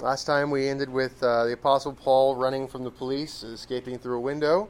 Last 0.00 0.26
time 0.26 0.52
we 0.52 0.68
ended 0.68 0.88
with 0.88 1.20
uh, 1.24 1.46
the 1.46 1.54
Apostle 1.54 1.92
Paul 1.92 2.36
running 2.36 2.68
from 2.68 2.84
the 2.84 2.90
police, 2.90 3.42
escaping 3.42 3.98
through 3.98 4.18
a 4.18 4.20
window. 4.20 4.68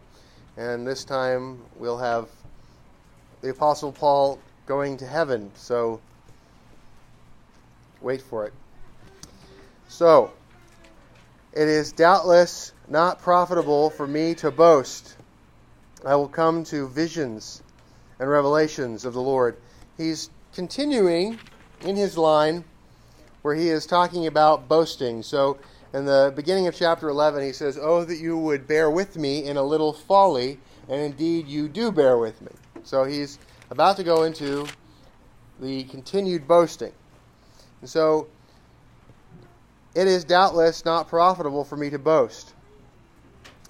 And 0.57 0.87
this 0.87 1.05
time 1.05 1.61
we'll 1.77 1.99
have 1.99 2.31
the 3.43 3.51
Apostle 3.51 3.93
Paul 3.93 4.39
going 4.65 4.97
to 4.97 5.07
heaven. 5.07 5.51
So 5.55 6.01
wait 8.01 8.23
for 8.23 8.47
it. 8.47 8.55
So, 9.89 10.33
it 11.53 11.69
is 11.69 11.93
doubtless 11.93 12.73
not 12.89 13.21
profitable 13.21 13.91
for 13.91 14.07
me 14.07 14.35
to 14.37 14.51
boast. 14.51 15.15
I 16.07 16.15
will 16.15 16.29
come 16.29 16.65
to 16.65 16.89
visions 16.89 17.63
and 18.19 18.31
revelations 18.31 19.05
of 19.05 19.13
the 19.13 19.21
Lord. 19.21 19.59
He's 19.99 20.31
continuing 20.55 21.39
in 21.83 21.97
his 21.97 22.17
line 22.17 22.65
where 23.43 23.55
he 23.55 23.69
is 23.69 23.87
talking 23.87 24.27
about 24.27 24.69
boasting. 24.69 25.23
So, 25.23 25.59
in 25.95 26.05
the 26.05 26.33
beginning 26.37 26.67
of 26.67 26.75
chapter 26.75 27.09
11, 27.09 27.43
he 27.43 27.53
says, 27.53 27.79
Oh, 27.81 28.05
that 28.05 28.19
you 28.19 28.37
would 28.37 28.67
bear 28.67 28.91
with 28.91 29.17
me 29.17 29.45
in 29.45 29.57
a 29.57 29.63
little 29.63 29.93
folly, 29.93 30.59
and 30.89 31.01
indeed 31.01 31.49
you 31.49 31.69
do 31.69 31.91
bear 31.91 32.19
with 32.19 32.41
me. 32.43 32.53
So, 32.85 33.05
he's 33.05 33.39
about 33.71 33.97
to 33.97 34.05
go 34.05 34.25
into 34.25 34.67
the 35.61 35.85
continued 35.85 36.47
boasting. 36.47 36.93
And 37.81 37.89
so, 37.89 38.29
it 39.95 40.07
is 40.07 40.25
doubtless 40.25 40.85
not 40.85 41.09
profitable 41.09 41.65
for 41.65 41.77
me 41.77 41.91
to 41.91 41.99
boast. 41.99 42.55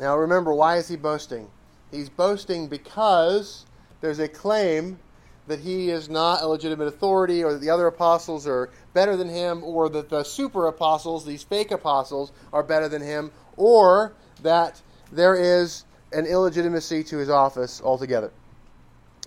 Now, 0.00 0.16
remember, 0.16 0.52
why 0.52 0.76
is 0.76 0.88
he 0.88 0.96
boasting? 0.96 1.48
He's 1.90 2.08
boasting 2.08 2.68
because 2.68 3.64
there's 4.00 4.18
a 4.18 4.28
claim 4.28 4.98
that 5.48 5.60
he 5.60 5.90
is 5.90 6.08
not 6.08 6.42
a 6.42 6.46
legitimate 6.46 6.86
authority 6.86 7.42
or 7.42 7.54
that 7.54 7.60
the 7.60 7.70
other 7.70 7.86
apostles 7.86 8.46
are 8.46 8.70
better 8.92 9.16
than 9.16 9.28
him 9.28 9.64
or 9.64 9.88
that 9.88 10.08
the 10.08 10.22
super 10.22 10.66
apostles, 10.66 11.24
these 11.24 11.42
fake 11.42 11.70
apostles, 11.70 12.32
are 12.52 12.62
better 12.62 12.88
than 12.88 13.02
him 13.02 13.32
or 13.56 14.14
that 14.42 14.80
there 15.10 15.34
is 15.34 15.84
an 16.12 16.26
illegitimacy 16.26 17.02
to 17.02 17.16
his 17.16 17.30
office 17.30 17.80
altogether. 17.82 18.30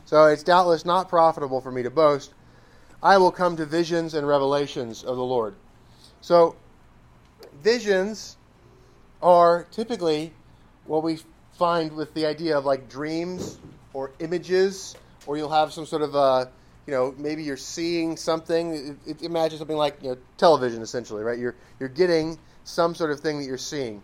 So 0.05 0.25
it's 0.25 0.43
doubtless 0.43 0.85
not 0.85 1.09
profitable 1.09 1.59
for 1.59 1.71
me 1.71 1.83
to 1.83 1.89
boast. 1.89 2.33
I 3.03 3.17
will 3.17 3.31
come 3.31 3.57
to 3.57 3.65
visions 3.65 4.13
and 4.13 4.27
revelations 4.27 5.03
of 5.03 5.15
the 5.15 5.23
Lord. 5.23 5.55
So, 6.21 6.55
visions 7.63 8.37
are 9.23 9.65
typically 9.71 10.33
what 10.85 11.01
we 11.01 11.19
find 11.53 11.95
with 11.95 12.13
the 12.13 12.27
idea 12.27 12.57
of 12.57 12.65
like 12.65 12.89
dreams 12.89 13.57
or 13.93 14.11
images 14.19 14.95
or 15.25 15.37
you'll 15.37 15.49
have 15.49 15.71
some 15.73 15.85
sort 15.85 16.01
of 16.01 16.15
a, 16.15 16.49
you 16.87 16.93
know, 16.93 17.13
maybe 17.17 17.43
you're 17.43 17.57
seeing 17.57 18.17
something. 18.17 18.97
Imagine 19.21 19.57
something 19.57 19.77
like 19.77 19.97
you 20.01 20.09
know 20.09 20.17
television, 20.37 20.81
essentially, 20.81 21.23
right? 21.23 21.39
You're 21.39 21.55
you're 21.79 21.89
getting 21.89 22.39
some 22.63 22.95
sort 22.95 23.11
of 23.11 23.19
thing 23.19 23.39
that 23.39 23.45
you're 23.45 23.57
seeing. 23.57 24.01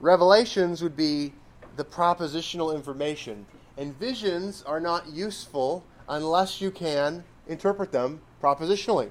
Revelations 0.00 0.82
would 0.82 0.96
be 0.96 1.32
the 1.76 1.84
propositional 1.84 2.74
information, 2.74 3.46
and 3.76 3.96
visions 3.98 4.62
are 4.66 4.80
not 4.80 5.08
useful 5.08 5.84
unless 6.08 6.60
you 6.60 6.70
can 6.70 7.24
interpret 7.46 7.92
them 7.92 8.20
propositionally. 8.42 9.10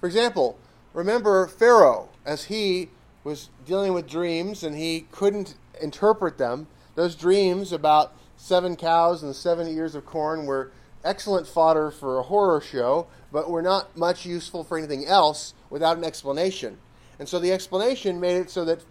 For 0.00 0.06
example, 0.06 0.58
remember 0.92 1.46
Pharaoh 1.46 2.10
as 2.24 2.44
he 2.44 2.90
was 3.24 3.48
dealing 3.64 3.94
with 3.94 4.06
dreams 4.06 4.62
and 4.62 4.76
he 4.76 5.06
couldn't 5.10 5.56
interpret 5.80 6.38
them. 6.38 6.66
Those 6.94 7.16
dreams 7.16 7.72
about 7.72 8.14
seven 8.44 8.76
cows 8.76 9.22
and 9.22 9.34
seven 9.34 9.66
ears 9.66 9.94
of 9.94 10.04
corn 10.04 10.44
were 10.44 10.70
excellent 11.02 11.46
fodder 11.46 11.90
for 11.90 12.18
a 12.18 12.22
horror 12.22 12.60
show, 12.60 13.06
but 13.32 13.48
were 13.48 13.62
not 13.62 13.96
much 13.96 14.26
useful 14.26 14.62
for 14.62 14.76
anything 14.76 15.06
else 15.06 15.54
without 15.70 15.96
an 15.96 16.04
explanation. 16.04 16.76
And 17.18 17.26
so 17.26 17.38
the 17.38 17.52
explanation 17.52 18.20
made 18.20 18.36
it 18.36 18.50
so 18.50 18.66
that 18.66 18.82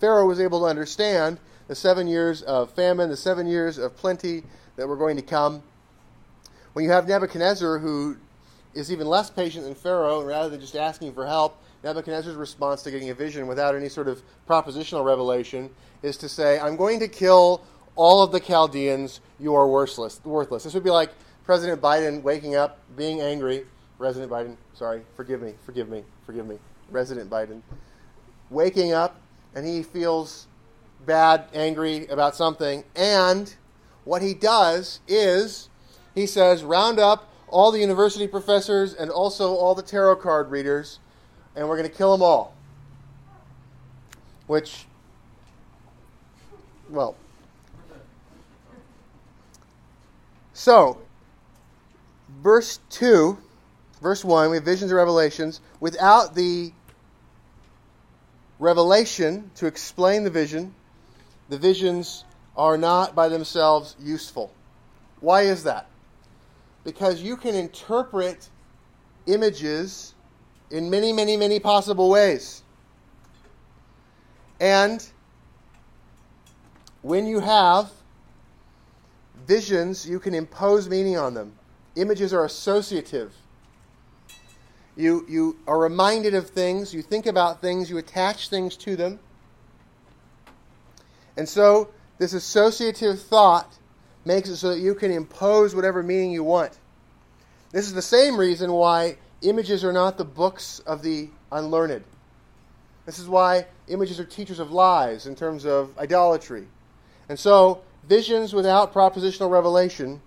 Pharaoh 0.00 0.26
was 0.26 0.40
able 0.40 0.60
to 0.60 0.64
understand 0.64 1.38
the 1.68 1.74
seven 1.74 2.06
years 2.06 2.40
of 2.40 2.72
famine, 2.72 3.10
the 3.10 3.16
seven 3.16 3.46
years 3.46 3.76
of 3.76 3.94
plenty 3.94 4.42
that 4.76 4.88
were 4.88 4.96
going 4.96 5.16
to 5.16 5.22
come. 5.22 5.62
When 6.72 6.86
you 6.86 6.90
have 6.90 7.06
Nebuchadnezzar, 7.06 7.80
who 7.80 8.16
is 8.72 8.90
even 8.90 9.06
less 9.06 9.28
patient 9.28 9.66
than 9.66 9.74
Pharaoh, 9.74 10.20
and 10.20 10.28
rather 10.28 10.48
than 10.48 10.62
just 10.62 10.76
asking 10.76 11.12
for 11.12 11.26
help, 11.26 11.62
Nebuchadnezzar's 11.82 12.36
response 12.36 12.82
to 12.84 12.90
getting 12.90 13.10
a 13.10 13.14
vision 13.14 13.48
without 13.48 13.74
any 13.74 13.90
sort 13.90 14.08
of 14.08 14.22
propositional 14.48 15.04
revelation 15.04 15.68
is 16.02 16.16
to 16.16 16.28
say, 16.30 16.58
I'm 16.58 16.76
going 16.76 17.00
to 17.00 17.08
kill 17.08 17.60
all 17.96 18.22
of 18.22 18.32
the 18.32 18.40
Chaldeans, 18.40 19.20
you 19.38 19.54
are 19.54 19.68
worthless. 19.68 20.20
worthless. 20.24 20.64
This 20.64 20.74
would 20.74 20.84
be 20.84 20.90
like 20.90 21.10
President 21.44 21.80
Biden 21.80 22.22
waking 22.22 22.56
up, 22.56 22.78
being 22.96 23.20
angry. 23.20 23.66
President 23.98 24.30
Biden, 24.30 24.56
sorry, 24.74 25.02
forgive 25.16 25.40
me, 25.40 25.54
forgive 25.64 25.88
me, 25.88 26.02
forgive 26.26 26.46
me. 26.46 26.58
President 26.90 27.30
Biden. 27.30 27.62
Waking 28.50 28.92
up 28.92 29.20
and 29.54 29.66
he 29.66 29.82
feels 29.82 30.46
bad, 31.06 31.44
angry 31.54 32.06
about 32.08 32.34
something. 32.34 32.84
And 32.96 33.54
what 34.04 34.22
he 34.22 34.34
does 34.34 35.00
is 35.06 35.68
he 36.14 36.26
says, 36.26 36.62
round 36.62 36.98
up 36.98 37.28
all 37.48 37.70
the 37.70 37.78
university 37.78 38.26
professors 38.26 38.94
and 38.94 39.10
also 39.10 39.54
all 39.54 39.74
the 39.74 39.82
tarot 39.82 40.16
card 40.16 40.50
readers, 40.50 40.98
and 41.54 41.68
we're 41.68 41.76
going 41.76 41.88
to 41.88 41.96
kill 41.96 42.12
them 42.12 42.22
all. 42.22 42.54
Which, 44.46 44.86
well, 46.90 47.16
So, 50.54 50.98
verse 52.42 52.78
2, 52.90 53.36
verse 54.00 54.24
1, 54.24 54.50
we 54.50 54.56
have 54.56 54.64
visions 54.64 54.92
and 54.92 54.96
revelations. 54.96 55.60
Without 55.80 56.36
the 56.36 56.72
revelation 58.60 59.50
to 59.56 59.66
explain 59.66 60.22
the 60.22 60.30
vision, 60.30 60.72
the 61.48 61.58
visions 61.58 62.24
are 62.56 62.78
not 62.78 63.16
by 63.16 63.28
themselves 63.28 63.96
useful. 64.00 64.52
Why 65.20 65.42
is 65.42 65.64
that? 65.64 65.88
Because 66.84 67.20
you 67.20 67.36
can 67.36 67.56
interpret 67.56 68.48
images 69.26 70.14
in 70.70 70.88
many, 70.88 71.12
many, 71.12 71.36
many 71.36 71.58
possible 71.58 72.08
ways. 72.08 72.62
And 74.60 75.04
when 77.02 77.26
you 77.26 77.40
have 77.40 77.90
Visions, 79.46 80.08
you 80.08 80.18
can 80.18 80.34
impose 80.34 80.88
meaning 80.88 81.16
on 81.16 81.34
them. 81.34 81.52
Images 81.96 82.32
are 82.32 82.44
associative. 82.44 83.34
You, 84.96 85.24
you 85.28 85.58
are 85.66 85.78
reminded 85.78 86.34
of 86.34 86.50
things, 86.50 86.94
you 86.94 87.02
think 87.02 87.26
about 87.26 87.60
things, 87.60 87.90
you 87.90 87.98
attach 87.98 88.48
things 88.48 88.76
to 88.78 88.96
them. 88.96 89.18
And 91.36 91.48
so, 91.48 91.88
this 92.18 92.32
associative 92.32 93.20
thought 93.20 93.76
makes 94.24 94.48
it 94.48 94.56
so 94.56 94.70
that 94.70 94.78
you 94.78 94.94
can 94.94 95.10
impose 95.10 95.74
whatever 95.74 96.02
meaning 96.02 96.30
you 96.30 96.44
want. 96.44 96.78
This 97.72 97.86
is 97.86 97.94
the 97.94 98.02
same 98.02 98.38
reason 98.38 98.72
why 98.72 99.18
images 99.42 99.84
are 99.84 99.92
not 99.92 100.16
the 100.16 100.24
books 100.24 100.78
of 100.80 101.02
the 101.02 101.28
unlearned. 101.50 102.04
This 103.04 103.18
is 103.18 103.28
why 103.28 103.66
images 103.88 104.18
are 104.20 104.24
teachers 104.24 104.60
of 104.60 104.70
lies 104.70 105.26
in 105.26 105.34
terms 105.34 105.66
of 105.66 105.96
idolatry. 105.98 106.68
And 107.28 107.38
so, 107.38 107.82
visions 108.08 108.52
without 108.52 108.92
propositional 108.92 109.50
revelation 109.50 110.20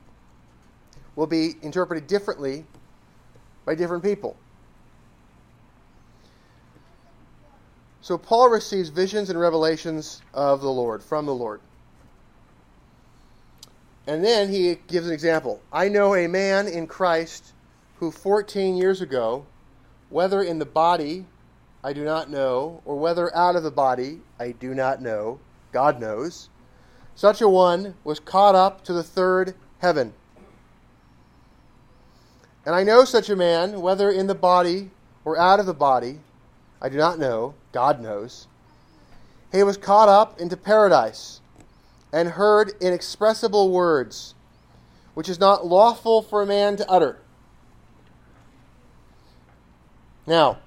will 1.16 1.28
be 1.28 1.56
interpreted 1.62 2.08
differently 2.08 2.66
by 3.66 3.76
different 3.76 4.04
people. 4.04 4.38
So 8.02 8.18
Paul 8.18 8.50
receives 8.50 8.90
visions 8.90 9.30
and 9.30 9.40
revelations 9.40 10.22
of 10.34 10.62
the 10.62 10.72
Lord, 10.72 11.04
from 11.04 11.26
the 11.26 11.34
Lord. 11.34 11.60
And 14.08 14.24
then 14.24 14.50
he 14.50 14.78
gives 14.88 15.08
an 15.08 15.14
example. 15.14 15.62
I 15.74 15.90
know 15.90 16.16
a 16.16 16.28
man 16.28 16.68
in 16.68 16.88
Christ 16.88 17.54
who 18.00 18.12
14 18.12 18.78
years 18.78 19.02
ago, 19.02 19.46
whether 20.09 20.42
in 20.42 20.59
the 20.59 20.66
body, 20.66 21.26
I 21.84 21.92
do 21.92 22.06
not 22.06 22.30
know, 22.30 22.82
or 22.86 22.96
whether 22.96 23.36
out 23.36 23.58
of 23.58 23.64
the 23.64 23.72
body, 23.72 24.22
I 24.40 24.52
do 24.52 24.73
not 24.73 25.02
know, 25.02 25.40
God 25.73 26.00
knows 26.00 26.47
such 27.17 27.41
a 27.41 27.49
one 27.49 27.96
was 28.03 28.19
caught 28.19 28.53
up 28.53 28.84
to 28.84 28.93
the 28.93 29.02
third 29.02 29.55
heaven. 29.79 30.14
And 32.64 32.75
I 32.75 32.84
know 32.84 33.05
such 33.05 33.28
a 33.28 33.35
man, 33.35 33.81
whether 33.81 34.11
in 34.11 34.28
the 34.28 34.35
body 34.35 34.91
or 35.25 35.35
out 35.35 35.59
of 35.59 35.66
the 35.66 35.73
body, 35.73 36.19
I 36.79 36.90
do 36.90 36.97
not 36.97 37.17
know, 37.17 37.55
God 37.72 37.99
knows. 37.99 38.46
He 39.52 39.64
was 39.64 39.78
caught 39.78 40.08
up 40.08 40.40
into 40.40 40.55
paradise 40.55 41.41
and 42.14 42.29
heard 42.29 42.73
inexpressible 42.79 43.72
words, 43.72 44.35
which 45.16 45.28
is 45.28 45.40
not 45.40 45.66
lawful 45.66 46.22
for 46.22 46.43
a 46.43 46.46
man 46.46 46.78
to 46.78 46.87
utter. 46.87 47.17
Now, 50.28 50.59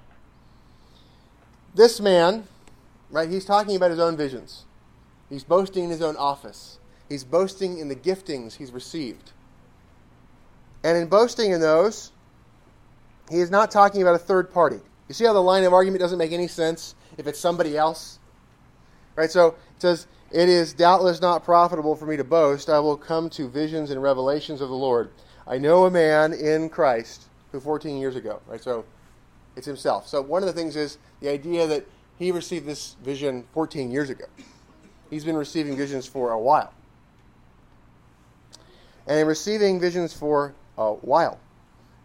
this 1.73 2.01
man, 2.01 2.45
right, 3.09 3.29
he's 3.29 3.45
talking 3.45 3.77
about 3.77 3.91
his 3.91 4.01
own 4.01 4.17
visions. 4.17 4.65
He's 5.31 5.45
boasting 5.45 5.85
in 5.85 5.89
his 5.89 6.01
own 6.01 6.17
office. 6.17 6.77
He's 7.07 7.23
boasting 7.23 7.79
in 7.79 7.87
the 7.87 7.95
giftings 7.95 8.57
he's 8.57 8.71
received. 8.71 9.31
And 10.83 10.97
in 10.97 11.07
boasting 11.07 11.51
in 11.51 11.61
those, 11.61 12.11
he 13.29 13.37
is 13.37 13.49
not 13.49 13.71
talking 13.71 14.01
about 14.01 14.15
a 14.15 14.19
third 14.19 14.51
party. 14.51 14.79
You 15.07 15.13
see 15.13 15.25
how 15.25 15.33
the 15.33 15.41
line 15.41 15.63
of 15.63 15.73
argument 15.73 16.01
doesn't 16.01 16.17
make 16.17 16.33
any 16.33 16.47
sense? 16.47 16.95
If 17.17 17.27
it's 17.27 17.39
somebody 17.39 17.77
else. 17.77 18.19
Right? 19.15 19.31
So 19.31 19.47
it 19.47 19.55
says, 19.79 20.07
It 20.31 20.49
is 20.49 20.73
doubtless 20.73 21.21
not 21.21 21.45
profitable 21.45 21.95
for 21.95 22.05
me 22.05 22.17
to 22.17 22.23
boast. 22.23 22.69
I 22.69 22.79
will 22.79 22.97
come 22.97 23.29
to 23.31 23.47
visions 23.47 23.89
and 23.91 24.03
revelations 24.03 24.59
of 24.59 24.67
the 24.67 24.75
Lord. 24.75 25.11
I 25.47 25.57
know 25.57 25.85
a 25.85 25.91
man 25.91 26.33
in 26.33 26.69
Christ 26.69 27.23
who 27.51 27.59
14 27.59 27.97
years 27.97 28.15
ago, 28.15 28.41
right? 28.47 28.61
So 28.61 28.85
it's 29.55 29.65
himself. 29.65 30.07
So 30.07 30.21
one 30.21 30.43
of 30.43 30.47
the 30.47 30.53
things 30.53 30.75
is 30.75 30.97
the 31.19 31.29
idea 31.29 31.67
that 31.67 31.85
he 32.17 32.31
received 32.31 32.65
this 32.65 32.95
vision 33.03 33.45
14 33.53 33.91
years 33.91 34.09
ago. 34.09 34.25
He's 35.11 35.25
been 35.25 35.37
receiving 35.37 35.77
visions 35.77 36.07
for 36.07 36.31
a 36.31 36.39
while. 36.39 36.73
And 39.05 39.19
in 39.19 39.27
receiving 39.27 39.79
visions 39.79 40.13
for 40.13 40.55
a 40.77 40.93
while, 40.93 41.37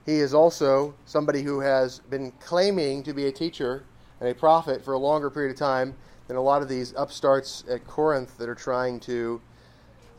he 0.04 0.16
is 0.16 0.34
also 0.34 0.92
somebody 1.06 1.42
who 1.42 1.60
has 1.60 2.00
been 2.10 2.32
claiming 2.40 3.02
to 3.04 3.14
be 3.14 3.26
a 3.26 3.32
teacher 3.32 3.84
and 4.20 4.28
a 4.28 4.34
prophet 4.34 4.84
for 4.84 4.92
a 4.92 4.98
longer 4.98 5.30
period 5.30 5.52
of 5.52 5.56
time 5.56 5.94
than 6.26 6.36
a 6.36 6.42
lot 6.42 6.62
of 6.62 6.68
these 6.68 6.92
upstarts 6.96 7.62
at 7.70 7.86
Corinth 7.86 8.36
that 8.38 8.48
are 8.48 8.54
trying 8.56 8.98
to 9.00 9.40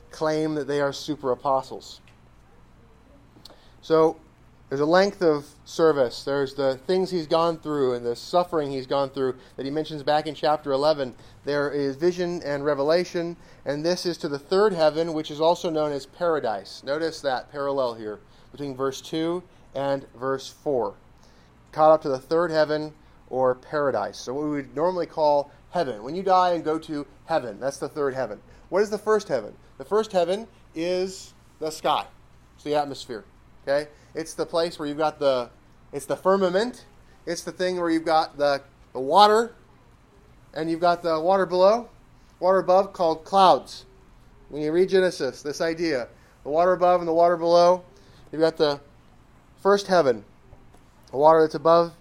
claim 0.09 0.55
that 0.55 0.65
they 0.65 0.79
are 0.79 0.93
super 0.93 1.31
apostles. 1.31 1.99
So 3.81 4.17
there's 4.69 4.81
a 4.81 4.85
length 4.85 5.21
of 5.21 5.45
service. 5.63 6.23
There's 6.23 6.53
the 6.53 6.75
things 6.87 7.09
he's 7.09 7.27
gone 7.27 7.57
through 7.57 7.93
and 7.93 8.05
the 8.05 8.15
suffering 8.15 8.69
he's 8.69 8.87
gone 8.87 9.09
through 9.09 9.35
that 9.55 9.65
he 9.65 9.71
mentions 9.71 10.03
back 10.03 10.27
in 10.27 10.35
chapter 10.35 10.73
11. 10.73 11.15
There 11.45 11.71
is 11.71 11.95
vision 11.95 12.41
and 12.43 12.65
revelation, 12.65 13.37
and 13.65 13.85
this 13.85 14.05
is 14.05 14.17
to 14.17 14.27
the 14.27 14.39
third 14.39 14.73
heaven, 14.73 15.13
which 15.13 15.31
is 15.31 15.39
also 15.39 15.69
known 15.69 15.93
as 15.93 16.05
paradise. 16.05 16.83
Notice 16.83 17.21
that 17.21 17.49
parallel 17.49 17.93
here 17.93 18.19
between 18.51 18.75
verse 18.75 18.99
2 18.99 19.41
and 19.73 20.05
verse 20.19 20.49
4. 20.49 20.95
Caught 21.71 21.91
up 21.91 22.01
to 22.01 22.09
the 22.09 22.19
third 22.19 22.51
heaven 22.51 22.93
or 23.29 23.55
paradise. 23.55 24.17
So, 24.17 24.33
what 24.33 24.45
we 24.45 24.51
would 24.51 24.75
normally 24.75 25.05
call 25.05 25.51
heaven. 25.71 26.03
When 26.03 26.15
you 26.15 26.23
die 26.23 26.53
and 26.53 26.63
go 26.63 26.79
to 26.79 27.05
heaven, 27.25 27.59
that's 27.59 27.77
the 27.77 27.89
third 27.89 28.13
heaven. 28.13 28.39
What 28.69 28.81
is 28.81 28.89
the 28.89 28.97
first 28.97 29.27
heaven? 29.27 29.53
The 29.77 29.85
first 29.85 30.11
heaven 30.11 30.47
is 30.75 31.33
the 31.59 31.69
sky, 31.69 32.05
it's 32.55 32.63
the 32.63 32.75
atmosphere. 32.75 33.23
Okay? 33.67 33.89
It's 34.15 34.33
the 34.33 34.45
place 34.45 34.79
where 34.79 34.87
you've 34.87 34.97
got 34.97 35.19
the 35.19 35.49
it's 35.91 36.05
the 36.05 36.15
firmament. 36.15 36.85
It's 37.25 37.41
the 37.41 37.51
thing 37.51 37.79
where 37.79 37.89
you've 37.89 38.05
got 38.05 38.37
the, 38.37 38.61
the 38.93 38.99
water 38.99 39.53
and 40.53 40.69
you've 40.69 40.81
got 40.81 41.03
the 41.03 41.19
water 41.19 41.45
below, 41.45 41.89
water 42.39 42.59
above 42.59 42.93
called 42.93 43.23
clouds. 43.23 43.85
When 44.49 44.61
you 44.61 44.71
read 44.71 44.89
Genesis, 44.89 45.41
this 45.41 45.59
idea, 45.59 46.07
the 46.43 46.49
water 46.49 46.73
above 46.73 47.01
and 47.01 47.07
the 47.07 47.13
water 47.13 47.35
below, 47.35 47.83
you've 48.31 48.41
got 48.41 48.57
the 48.57 48.79
first 49.61 49.87
heaven, 49.87 50.23
the 51.11 51.17
water 51.17 51.41
that's 51.41 51.55
above 51.55 51.93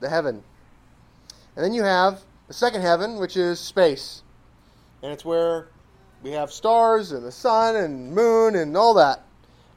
the 0.00 0.08
heaven. 0.08 0.42
And 1.56 1.64
then 1.64 1.72
you 1.72 1.82
have 1.82 2.20
the 2.48 2.54
second 2.54 2.82
heaven, 2.82 3.16
which 3.18 3.36
is 3.36 3.58
space. 3.58 4.22
And 5.02 5.12
it's 5.12 5.24
where 5.24 5.68
we 6.22 6.32
have 6.32 6.50
stars 6.50 7.12
and 7.12 7.24
the 7.24 7.32
sun 7.32 7.76
and 7.76 8.14
moon 8.14 8.56
and 8.56 8.76
all 8.76 8.94
that. 8.94 9.22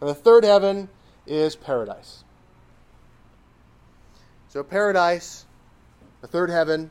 And 0.02 0.10
the 0.10 0.16
third 0.16 0.44
heaven 0.44 0.90
is 1.28 1.56
paradise. 1.56 2.24
So, 4.50 4.64
paradise, 4.64 5.46
the 6.22 6.28
third 6.28 6.50
heaven. 6.50 6.90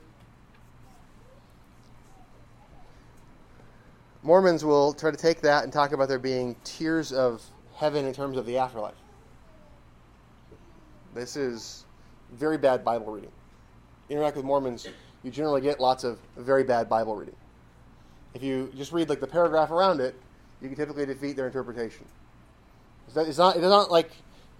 Mormons 4.22 4.64
will 4.64 4.92
try 4.92 5.10
to 5.10 5.16
take 5.16 5.40
that 5.42 5.64
and 5.64 5.72
talk 5.72 5.92
about 5.92 6.08
there 6.08 6.18
being 6.18 6.56
tiers 6.64 7.12
of 7.12 7.42
heaven 7.76 8.04
in 8.04 8.12
terms 8.12 8.36
of 8.36 8.44
the 8.46 8.58
afterlife. 8.58 8.94
This 11.14 11.36
is 11.36 11.84
very 12.32 12.58
bad 12.58 12.84
Bible 12.84 13.12
reading. 13.12 13.30
Interact 14.10 14.36
with 14.36 14.44
Mormons, 14.44 14.86
you 15.22 15.30
generally 15.30 15.60
get 15.60 15.80
lots 15.80 16.04
of 16.04 16.18
very 16.36 16.64
bad 16.64 16.88
Bible 16.88 17.16
reading. 17.16 17.36
If 18.34 18.42
you 18.42 18.70
just 18.76 18.92
read 18.92 19.08
like 19.08 19.20
the 19.20 19.26
paragraph 19.26 19.70
around 19.70 20.00
it, 20.00 20.14
you 20.60 20.68
can 20.68 20.76
typically 20.76 21.06
defeat 21.06 21.36
their 21.36 21.46
interpretation. 21.46 22.04
It's 23.06 23.38
not, 23.38 23.56
it's 23.56 23.62
not 23.62 23.90
like 23.90 24.10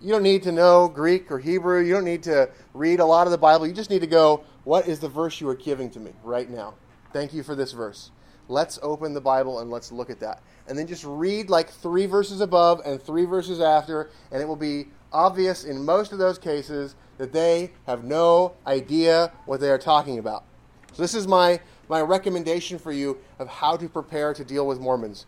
you 0.01 0.13
don't 0.13 0.23
need 0.23 0.43
to 0.43 0.53
know 0.53 0.89
Greek 0.89 1.31
or 1.31 1.39
Hebrew. 1.39 1.81
You 1.81 1.95
don't 1.95 2.05
need 2.05 2.23
to 2.25 2.51
read 2.75 3.01
a 3.01 3.05
lot 3.05 3.27
of 3.27 3.31
the 3.31 3.39
Bible. 3.39 3.67
You 3.67 3.73
just 3.73 3.91
need 3.91 4.01
to 4.01 4.07
go, 4.07 4.45
what 4.65 4.87
is 4.87 5.01
the 5.01 5.09
verse 5.09 5.41
you 5.41 5.49
are 5.49 5.55
giving 5.55 5.91
to 5.91 6.01
me 6.01 6.13
right 6.23 6.49
now? 6.51 6.75
Thank 7.13 7.33
you 7.33 7.43
for 7.43 7.55
this 7.55 7.73
verse. 7.73 8.11
Let's 8.49 8.79
open 8.83 9.15
the 9.15 9.21
Bible 9.21 9.61
and 9.61 9.71
let's 9.71 9.91
look 9.91 10.11
at 10.11 10.21
that. 10.21 10.43
And 10.69 10.79
then 10.79 10.87
just 10.87 11.05
read 11.05 11.51
like 11.51 11.71
three 11.71 12.07
verses 12.07 12.41
above 12.41 12.83
and 12.85 13.01
three 13.01 13.25
verses 13.25 13.61
after, 13.61 14.11
and 14.31 14.43
it 14.43 14.47
will 14.47 14.57
be 14.57 14.89
obvious 15.13 15.65
in 15.65 15.85
most 15.85 16.13
of 16.13 16.19
those 16.19 16.39
cases 16.39 16.95
that 17.19 17.33
they 17.33 17.73
have 17.87 18.05
no 18.05 18.55
idea 18.67 19.33
what 19.47 19.61
they 19.61 19.71
are 19.71 19.79
talking 19.79 20.19
about. 20.19 20.45
So, 20.93 21.03
this 21.03 21.15
is 21.15 21.27
my, 21.27 21.61
my 21.89 22.01
recommendation 22.01 22.79
for 22.79 22.93
you 22.93 23.19
of 23.39 23.49
how 23.49 23.77
to 23.77 23.89
prepare 23.89 24.35
to 24.35 24.45
deal 24.45 24.67
with 24.67 24.81
Mormons 24.81 25.27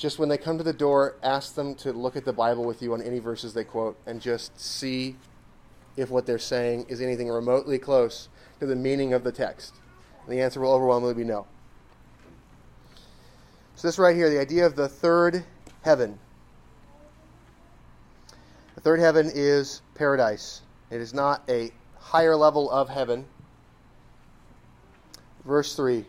just 0.00 0.18
when 0.18 0.30
they 0.30 0.38
come 0.38 0.56
to 0.56 0.64
the 0.64 0.72
door, 0.72 1.16
ask 1.22 1.54
them 1.54 1.74
to 1.74 1.92
look 1.92 2.16
at 2.16 2.24
the 2.24 2.32
Bible 2.32 2.64
with 2.64 2.80
you 2.80 2.94
on 2.94 3.02
any 3.02 3.18
verses 3.18 3.52
they 3.52 3.64
quote 3.64 3.98
and 4.06 4.18
just 4.18 4.58
see 4.58 5.14
if 5.94 6.08
what 6.08 6.24
they're 6.24 6.38
saying 6.38 6.86
is 6.88 7.02
anything 7.02 7.28
remotely 7.28 7.78
close 7.78 8.30
to 8.60 8.66
the 8.66 8.74
meaning 8.74 9.12
of 9.12 9.24
the 9.24 9.30
text. 9.30 9.74
And 10.24 10.32
the 10.32 10.40
answer 10.40 10.58
will 10.58 10.72
overwhelmingly 10.72 11.12
be 11.12 11.24
no. 11.24 11.46
So, 13.76 13.88
this 13.88 13.98
right 13.98 14.16
here, 14.16 14.30
the 14.30 14.40
idea 14.40 14.64
of 14.64 14.74
the 14.74 14.88
third 14.88 15.44
heaven. 15.82 16.18
The 18.76 18.80
third 18.80 19.00
heaven 19.00 19.30
is 19.34 19.82
paradise. 19.94 20.62
It 20.90 21.02
is 21.02 21.12
not 21.12 21.42
a 21.46 21.72
higher 21.98 22.36
level 22.36 22.70
of 22.70 22.88
heaven. 22.88 23.26
Verse 25.44 25.76
3 25.76 26.06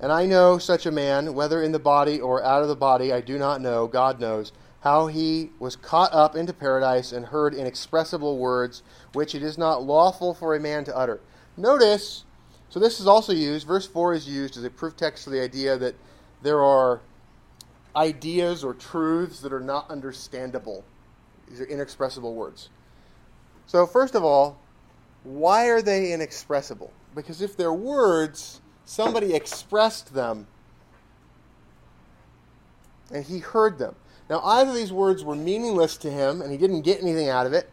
and 0.00 0.12
I 0.12 0.26
know 0.26 0.58
such 0.58 0.86
a 0.86 0.90
man, 0.90 1.34
whether 1.34 1.62
in 1.62 1.72
the 1.72 1.78
body 1.78 2.20
or 2.20 2.42
out 2.42 2.62
of 2.62 2.68
the 2.68 2.76
body, 2.76 3.12
I 3.12 3.20
do 3.20 3.38
not 3.38 3.60
know, 3.60 3.86
God 3.86 4.20
knows, 4.20 4.52
how 4.80 5.06
he 5.06 5.50
was 5.58 5.76
caught 5.76 6.12
up 6.12 6.36
into 6.36 6.52
paradise 6.52 7.12
and 7.12 7.26
heard 7.26 7.54
inexpressible 7.54 8.38
words, 8.38 8.82
which 9.12 9.34
it 9.34 9.42
is 9.42 9.56
not 9.56 9.82
lawful 9.82 10.34
for 10.34 10.54
a 10.54 10.60
man 10.60 10.84
to 10.84 10.96
utter. 10.96 11.20
Notice, 11.56 12.24
so 12.68 12.78
this 12.78 13.00
is 13.00 13.06
also 13.06 13.32
used, 13.32 13.66
verse 13.66 13.86
4 13.86 14.14
is 14.14 14.28
used 14.28 14.56
as 14.56 14.64
a 14.64 14.70
proof 14.70 14.96
text 14.96 15.24
for 15.24 15.30
the 15.30 15.40
idea 15.40 15.78
that 15.78 15.94
there 16.42 16.62
are 16.62 17.00
ideas 17.96 18.64
or 18.64 18.74
truths 18.74 19.40
that 19.40 19.52
are 19.52 19.60
not 19.60 19.90
understandable. 19.90 20.84
These 21.48 21.60
are 21.60 21.66
inexpressible 21.66 22.34
words. 22.34 22.68
So, 23.66 23.86
first 23.86 24.14
of 24.14 24.24
all, 24.24 24.58
why 25.22 25.68
are 25.68 25.80
they 25.80 26.12
inexpressible? 26.12 26.92
Because 27.14 27.40
if 27.40 27.56
they're 27.56 27.72
words, 27.72 28.60
Somebody 28.84 29.34
expressed 29.34 30.14
them, 30.14 30.46
and 33.12 33.24
he 33.24 33.38
heard 33.38 33.78
them. 33.78 33.94
Now, 34.28 34.40
either 34.42 34.72
these 34.72 34.92
words 34.92 35.24
were 35.24 35.34
meaningless 35.34 35.96
to 35.98 36.10
him, 36.10 36.42
and 36.42 36.50
he 36.50 36.58
didn't 36.58 36.82
get 36.82 37.02
anything 37.02 37.28
out 37.28 37.46
of 37.46 37.52
it, 37.52 37.70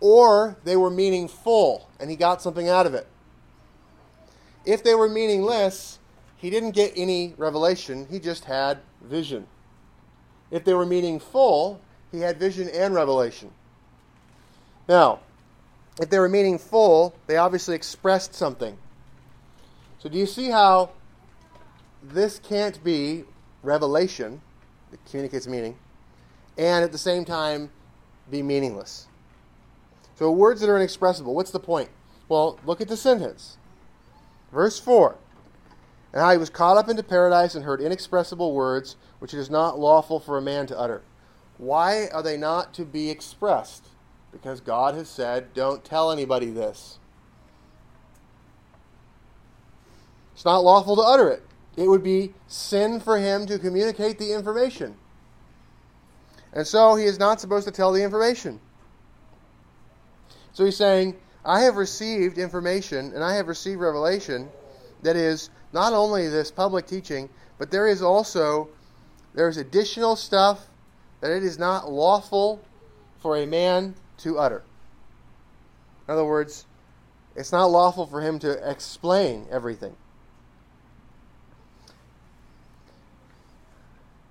or 0.00 0.56
they 0.64 0.76
were 0.76 0.90
meaningful, 0.90 1.88
and 1.98 2.10
he 2.10 2.16
got 2.16 2.40
something 2.40 2.68
out 2.68 2.86
of 2.86 2.94
it. 2.94 3.06
If 4.64 4.82
they 4.82 4.94
were 4.94 5.08
meaningless, 5.08 5.98
he 6.36 6.50
didn't 6.50 6.72
get 6.72 6.92
any 6.96 7.34
revelation, 7.36 8.06
he 8.10 8.18
just 8.18 8.44
had 8.44 8.78
vision. 9.02 9.46
If 10.50 10.64
they 10.64 10.74
were 10.74 10.86
meaningful, 10.86 11.80
he 12.10 12.20
had 12.20 12.38
vision 12.38 12.68
and 12.68 12.94
revelation. 12.94 13.50
Now, 14.88 15.20
if 16.00 16.10
they 16.10 16.18
were 16.18 16.28
meaningful, 16.28 17.14
they 17.26 17.36
obviously 17.36 17.74
expressed 17.74 18.34
something. 18.34 18.76
So 20.00 20.08
do 20.08 20.16
you 20.16 20.24
see 20.24 20.48
how 20.48 20.90
this 22.02 22.38
can't 22.38 22.82
be 22.82 23.24
revelation 23.62 24.40
that 24.90 25.04
communicates 25.04 25.46
meaning 25.46 25.76
and 26.56 26.82
at 26.82 26.90
the 26.90 26.98
same 26.98 27.26
time 27.26 27.70
be 28.30 28.42
meaningless? 28.42 29.08
So 30.14 30.32
words 30.32 30.62
that 30.62 30.70
are 30.70 30.76
inexpressible, 30.76 31.34
what's 31.34 31.50
the 31.50 31.60
point? 31.60 31.90
Well, 32.30 32.58
look 32.64 32.80
at 32.80 32.88
the 32.88 32.96
sentence. 32.96 33.58
Verse 34.52 34.78
4. 34.78 35.16
And 36.14 36.22
how 36.22 36.32
he 36.32 36.38
was 36.38 36.48
caught 36.48 36.78
up 36.78 36.88
into 36.88 37.02
paradise 37.02 37.54
and 37.54 37.64
heard 37.64 37.82
inexpressible 37.82 38.54
words 38.54 38.96
which 39.18 39.34
it 39.34 39.38
is 39.38 39.50
not 39.50 39.78
lawful 39.78 40.18
for 40.18 40.38
a 40.38 40.42
man 40.42 40.66
to 40.68 40.78
utter. 40.78 41.02
Why 41.58 42.08
are 42.08 42.22
they 42.22 42.38
not 42.38 42.72
to 42.74 42.86
be 42.86 43.10
expressed? 43.10 43.88
Because 44.32 44.62
God 44.62 44.94
has 44.94 45.10
said, 45.10 45.52
don't 45.52 45.84
tell 45.84 46.10
anybody 46.10 46.48
this. 46.48 46.99
It's 50.40 50.46
not 50.46 50.64
lawful 50.64 50.96
to 50.96 51.02
utter 51.02 51.28
it. 51.28 51.42
It 51.76 51.86
would 51.86 52.02
be 52.02 52.32
sin 52.46 52.98
for 52.98 53.18
him 53.18 53.44
to 53.44 53.58
communicate 53.58 54.16
the 54.16 54.32
information. 54.32 54.96
And 56.54 56.66
so 56.66 56.94
he 56.94 57.04
is 57.04 57.18
not 57.18 57.42
supposed 57.42 57.66
to 57.66 57.70
tell 57.70 57.92
the 57.92 58.02
information. 58.02 58.58
So 60.54 60.64
he's 60.64 60.78
saying, 60.78 61.14
I 61.44 61.60
have 61.60 61.76
received 61.76 62.38
information 62.38 63.12
and 63.14 63.22
I 63.22 63.34
have 63.34 63.48
received 63.48 63.82
revelation 63.82 64.48
that 65.02 65.14
is 65.14 65.50
not 65.74 65.92
only 65.92 66.26
this 66.26 66.50
public 66.50 66.86
teaching, 66.86 67.28
but 67.58 67.70
there 67.70 67.86
is 67.86 68.00
also 68.00 68.70
there's 69.34 69.58
additional 69.58 70.16
stuff 70.16 70.68
that 71.20 71.32
it 71.32 71.44
is 71.44 71.58
not 71.58 71.92
lawful 71.92 72.62
for 73.18 73.36
a 73.36 73.44
man 73.44 73.94
to 74.20 74.38
utter. 74.38 74.62
In 76.08 76.14
other 76.14 76.24
words, 76.24 76.64
it's 77.36 77.52
not 77.52 77.66
lawful 77.66 78.06
for 78.06 78.22
him 78.22 78.38
to 78.38 78.70
explain 78.70 79.46
everything. 79.50 79.94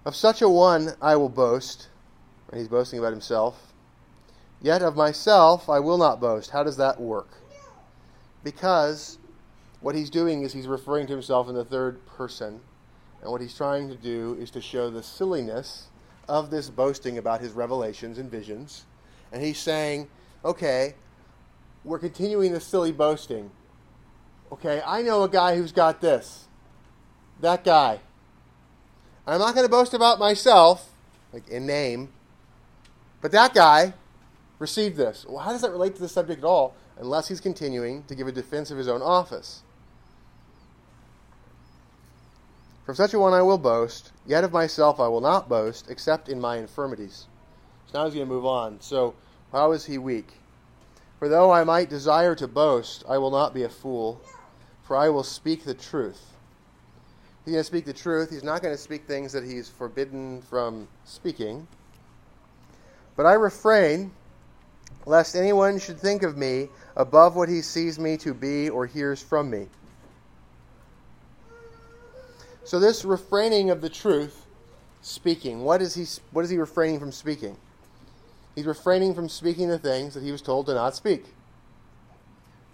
Of 0.09 0.15
such 0.15 0.41
a 0.41 0.49
one 0.49 0.95
I 0.99 1.17
will 1.17 1.29
boast. 1.29 1.87
And 2.49 2.57
he's 2.57 2.67
boasting 2.67 2.97
about 2.97 3.11
himself. 3.11 3.73
Yet 4.59 4.81
of 4.81 4.95
myself 4.95 5.69
I 5.69 5.79
will 5.79 5.99
not 5.99 6.19
boast. 6.19 6.49
How 6.49 6.63
does 6.63 6.77
that 6.77 6.99
work? 6.99 7.29
Because 8.43 9.19
what 9.81 9.93
he's 9.93 10.09
doing 10.09 10.41
is 10.41 10.51
he's 10.51 10.65
referring 10.65 11.05
to 11.05 11.13
himself 11.13 11.47
in 11.47 11.53
the 11.53 11.63
third 11.63 12.03
person. 12.07 12.59
And 13.21 13.31
what 13.31 13.39
he's 13.39 13.53
trying 13.53 13.87
to 13.89 13.95
do 13.95 14.35
is 14.41 14.49
to 14.49 14.61
show 14.61 14.89
the 14.89 15.03
silliness 15.03 15.89
of 16.27 16.49
this 16.49 16.71
boasting 16.71 17.19
about 17.19 17.39
his 17.39 17.51
revelations 17.51 18.17
and 18.17 18.31
visions. 18.31 18.87
And 19.31 19.43
he's 19.43 19.59
saying, 19.59 20.07
okay, 20.43 20.95
we're 21.83 21.99
continuing 21.99 22.51
this 22.51 22.65
silly 22.65 22.91
boasting. 22.91 23.51
Okay, 24.51 24.81
I 24.83 25.03
know 25.03 25.21
a 25.21 25.29
guy 25.29 25.55
who's 25.55 25.71
got 25.71 26.01
this. 26.01 26.47
That 27.41 27.63
guy. 27.63 27.99
I'm 29.33 29.39
not 29.39 29.53
going 29.53 29.65
to 29.65 29.71
boast 29.71 29.93
about 29.93 30.19
myself, 30.19 30.91
like 31.33 31.47
in 31.49 31.65
name, 31.65 32.09
but 33.21 33.31
that 33.31 33.53
guy 33.53 33.93
received 34.59 34.97
this. 34.97 35.25
Well, 35.27 35.39
how 35.39 35.51
does 35.51 35.61
that 35.61 35.71
relate 35.71 35.95
to 35.95 36.01
the 36.01 36.09
subject 36.09 36.39
at 36.39 36.45
all? 36.45 36.75
Unless 36.97 37.27
he's 37.27 37.39
continuing 37.39 38.03
to 38.03 38.15
give 38.15 38.27
a 38.27 38.31
defense 38.31 38.71
of 38.71 38.77
his 38.77 38.87
own 38.87 39.01
office. 39.01 39.61
From 42.85 42.95
such 42.95 43.13
a 43.13 43.19
one 43.19 43.33
I 43.33 43.43
will 43.43 43.59
boast, 43.59 44.11
yet 44.25 44.43
of 44.43 44.51
myself 44.51 44.99
I 44.99 45.07
will 45.07 45.21
not 45.21 45.47
boast, 45.47 45.89
except 45.89 46.27
in 46.27 46.41
my 46.41 46.57
infirmities. 46.57 47.27
So 47.85 47.99
now 47.99 48.05
he's 48.05 48.15
going 48.15 48.27
to 48.27 48.33
move 48.33 48.45
on. 48.45 48.81
So, 48.81 49.13
how 49.51 49.73
is 49.73 49.85
he 49.85 49.97
weak? 49.97 50.33
For 51.19 51.29
though 51.29 51.51
I 51.51 51.63
might 51.63 51.89
desire 51.89 52.33
to 52.35 52.47
boast, 52.47 53.03
I 53.07 53.17
will 53.19 53.29
not 53.29 53.53
be 53.53 53.63
a 53.63 53.69
fool, 53.69 54.21
for 54.81 54.97
I 54.97 55.09
will 55.09 55.23
speak 55.23 55.65
the 55.65 55.73
truth. 55.73 56.33
He's 57.49 57.55
going 57.55 57.61
to 57.63 57.67
speak 57.67 57.85
the 57.85 57.93
truth. 57.93 58.29
He's 58.29 58.43
not 58.43 58.61
going 58.61 58.75
to 58.75 58.77
speak 58.77 59.07
things 59.07 59.33
that 59.33 59.43
he's 59.43 59.67
forbidden 59.67 60.43
from 60.43 60.87
speaking. 61.03 61.67
But 63.15 63.25
I 63.25 63.33
refrain, 63.33 64.11
lest 65.07 65.35
anyone 65.35 65.79
should 65.79 65.99
think 65.99 66.21
of 66.21 66.37
me 66.37 66.69
above 66.95 67.35
what 67.35 67.49
he 67.49 67.63
sees 67.63 67.97
me 67.97 68.17
to 68.17 68.35
be 68.35 68.69
or 68.69 68.85
hears 68.85 69.19
from 69.19 69.49
me. 69.49 69.67
So 72.65 72.79
this 72.79 73.03
refraining 73.03 73.71
of 73.71 73.81
the 73.81 73.89
truth, 73.89 74.45
speaking, 75.01 75.63
what 75.63 75.81
is 75.81 75.95
he 75.95 76.05
what 76.29 76.45
is 76.45 76.51
he 76.51 76.57
refraining 76.59 76.99
from 76.99 77.11
speaking? 77.11 77.57
He's 78.53 78.67
refraining 78.67 79.15
from 79.15 79.27
speaking 79.27 79.69
the 79.69 79.79
things 79.79 80.13
that 80.13 80.21
he 80.21 80.31
was 80.31 80.43
told 80.43 80.67
to 80.67 80.75
not 80.75 80.95
speak. 80.95 81.25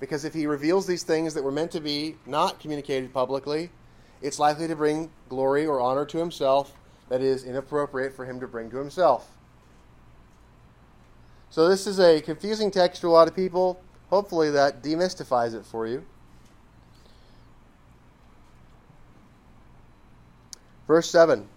Because 0.01 0.25
if 0.25 0.33
he 0.33 0.45
reveals 0.47 0.85
these 0.85 1.03
things 1.03 1.33
that 1.33 1.45
were 1.45 1.51
meant 1.53 1.71
to 1.71 1.79
be 1.79 2.17
not 2.25 2.59
communicated 2.59 3.13
publicly, 3.13 3.69
it's 4.25 4.39
likely 4.39 4.67
to 4.67 4.75
bring 4.75 5.11
glory 5.29 5.67
or 5.67 5.79
honor 5.79 6.03
to 6.05 6.17
himself 6.17 6.73
that 7.09 7.21
is 7.21 7.43
inappropriate 7.43 8.11
for 8.13 8.25
him 8.25 8.39
to 8.39 8.47
bring 8.47 8.71
to 8.71 8.77
himself. 8.77 9.29
So 11.51 11.69
this 11.69 11.85
is 11.85 11.99
a 11.99 12.21
confusing 12.21 12.71
text 12.71 13.01
to 13.01 13.07
a 13.07 13.11
lot 13.11 13.27
of 13.27 13.35
people. 13.35 13.79
Hopefully 14.09 14.49
that 14.51 14.81
demystifies 14.81 15.53
it 15.53 15.63
for 15.63 15.85
you. 15.85 16.03
Verse 20.87 21.09
7 21.09 21.47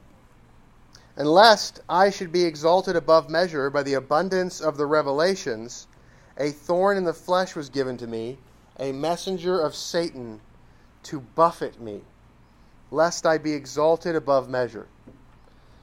And 1.16 1.26
lest 1.26 1.80
I 1.88 2.10
should 2.10 2.30
be 2.30 2.44
exalted 2.44 2.96
above 2.96 3.30
measure 3.30 3.70
by 3.70 3.82
the 3.82 3.94
abundance 3.94 4.60
of 4.60 4.76
the 4.76 4.86
revelations, 4.86 5.86
a 6.36 6.50
thorn 6.50 6.98
in 6.98 7.04
the 7.04 7.14
flesh 7.14 7.56
was 7.56 7.70
given 7.70 7.96
to 7.96 8.06
me, 8.06 8.36
a 8.78 8.92
messenger 8.92 9.58
of 9.58 9.74
Satan 9.74 10.40
to 11.04 11.20
buffet 11.20 11.80
me, 11.80 12.02
lest 12.90 13.26
I 13.26 13.38
be 13.38 13.52
exalted 13.52 14.16
above 14.16 14.48
measure. 14.48 14.88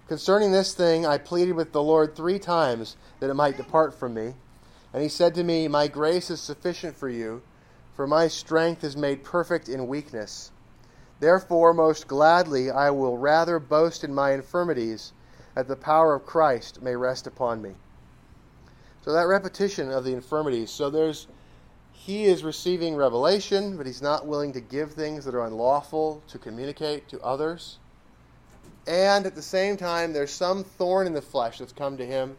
Concerning 0.07 0.51
this 0.51 0.73
thing, 0.73 1.05
I 1.05 1.17
pleaded 1.17 1.53
with 1.53 1.71
the 1.71 1.81
Lord 1.81 2.15
three 2.15 2.37
times 2.37 2.95
that 3.19 3.29
it 3.29 3.33
might 3.33 3.57
depart 3.57 3.93
from 3.93 4.13
me. 4.13 4.35
And 4.93 5.01
he 5.01 5.09
said 5.09 5.33
to 5.35 5.43
me, 5.43 5.67
My 5.67 5.87
grace 5.87 6.29
is 6.29 6.39
sufficient 6.39 6.95
for 6.95 7.09
you, 7.09 7.41
for 7.95 8.05
my 8.07 8.27
strength 8.27 8.83
is 8.83 8.95
made 8.95 9.23
perfect 9.23 9.67
in 9.67 9.87
weakness. 9.87 10.51
Therefore, 11.19 11.73
most 11.73 12.07
gladly, 12.07 12.69
I 12.69 12.91
will 12.91 13.17
rather 13.17 13.57
boast 13.57 14.03
in 14.03 14.13
my 14.13 14.33
infirmities, 14.33 15.13
that 15.55 15.67
the 15.67 15.75
power 15.75 16.13
of 16.13 16.25
Christ 16.25 16.81
may 16.81 16.95
rest 16.95 17.25
upon 17.25 17.61
me. 17.61 17.75
So, 19.03 19.11
that 19.13 19.27
repetition 19.27 19.91
of 19.91 20.03
the 20.03 20.13
infirmities. 20.13 20.69
So, 20.71 20.89
there's, 20.89 21.27
he 21.97 22.25
is 22.25 22.43
receiving 22.43 22.95
revelation, 22.95 23.77
but 23.77 23.87
he's 23.87 24.01
not 24.01 24.27
willing 24.27 24.51
to 24.53 24.61
give 24.61 24.91
things 24.91 25.25
that 25.25 25.33
are 25.33 25.45
unlawful 25.45 26.21
to 26.27 26.37
communicate 26.37 27.07
to 27.09 27.19
others. 27.21 27.79
And 28.85 29.25
at 29.25 29.33
the 29.33 29.41
same 29.41 29.77
time, 29.77 30.13
there's 30.13 30.31
some 30.31 30.63
thorn 30.63 31.07
in 31.07 31.13
the 31.13 31.21
flesh 31.21 31.57
that's 31.57 31.71
come 31.71 31.97
to 31.97 32.05
him, 32.05 32.37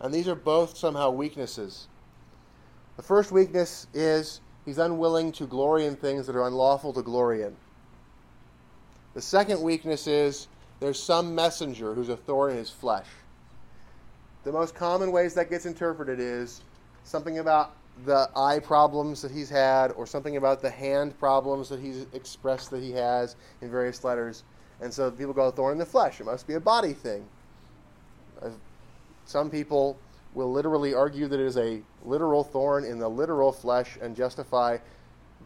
and 0.00 0.14
these 0.14 0.28
are 0.28 0.36
both 0.36 0.76
somehow 0.76 1.10
weaknesses. 1.10 1.88
The 2.96 3.02
first 3.02 3.32
weakness 3.32 3.88
is 3.94 4.40
he's 4.64 4.78
unwilling 4.78 5.32
to 5.32 5.46
glory 5.46 5.86
in 5.86 5.96
things 5.96 6.26
that 6.26 6.36
are 6.36 6.46
unlawful 6.46 6.92
to 6.92 7.02
glory 7.02 7.42
in. 7.42 7.56
The 9.14 9.22
second 9.22 9.60
weakness 9.60 10.06
is 10.06 10.46
there's 10.78 11.02
some 11.02 11.34
messenger 11.34 11.94
who's 11.94 12.10
a 12.10 12.16
thorn 12.16 12.52
in 12.52 12.58
his 12.58 12.70
flesh. 12.70 13.08
The 14.44 14.52
most 14.52 14.74
common 14.74 15.10
ways 15.10 15.34
that 15.34 15.50
gets 15.50 15.66
interpreted 15.66 16.20
is 16.20 16.60
something 17.02 17.38
about 17.38 17.74
the 18.04 18.28
eye 18.36 18.58
problems 18.58 19.22
that 19.22 19.30
he's 19.30 19.50
had, 19.50 19.92
or 19.92 20.06
something 20.06 20.36
about 20.36 20.62
the 20.62 20.70
hand 20.70 21.18
problems 21.18 21.68
that 21.68 21.80
he's 21.80 22.06
expressed 22.12 22.70
that 22.70 22.82
he 22.82 22.92
has 22.92 23.36
in 23.60 23.70
various 23.70 24.04
letters. 24.04 24.44
And 24.80 24.92
so 24.92 25.10
people 25.10 25.34
go, 25.34 25.50
thorn 25.50 25.72
in 25.72 25.78
the 25.78 25.86
flesh. 25.86 26.20
It 26.20 26.24
must 26.24 26.46
be 26.46 26.54
a 26.54 26.60
body 26.60 26.92
thing. 26.92 27.24
Some 29.26 29.50
people 29.50 29.98
will 30.34 30.50
literally 30.50 30.94
argue 30.94 31.28
that 31.28 31.38
it 31.38 31.46
is 31.46 31.56
a 31.56 31.82
literal 32.04 32.42
thorn 32.44 32.84
in 32.84 32.98
the 32.98 33.08
literal 33.08 33.52
flesh 33.52 33.98
and 34.00 34.16
justify 34.16 34.78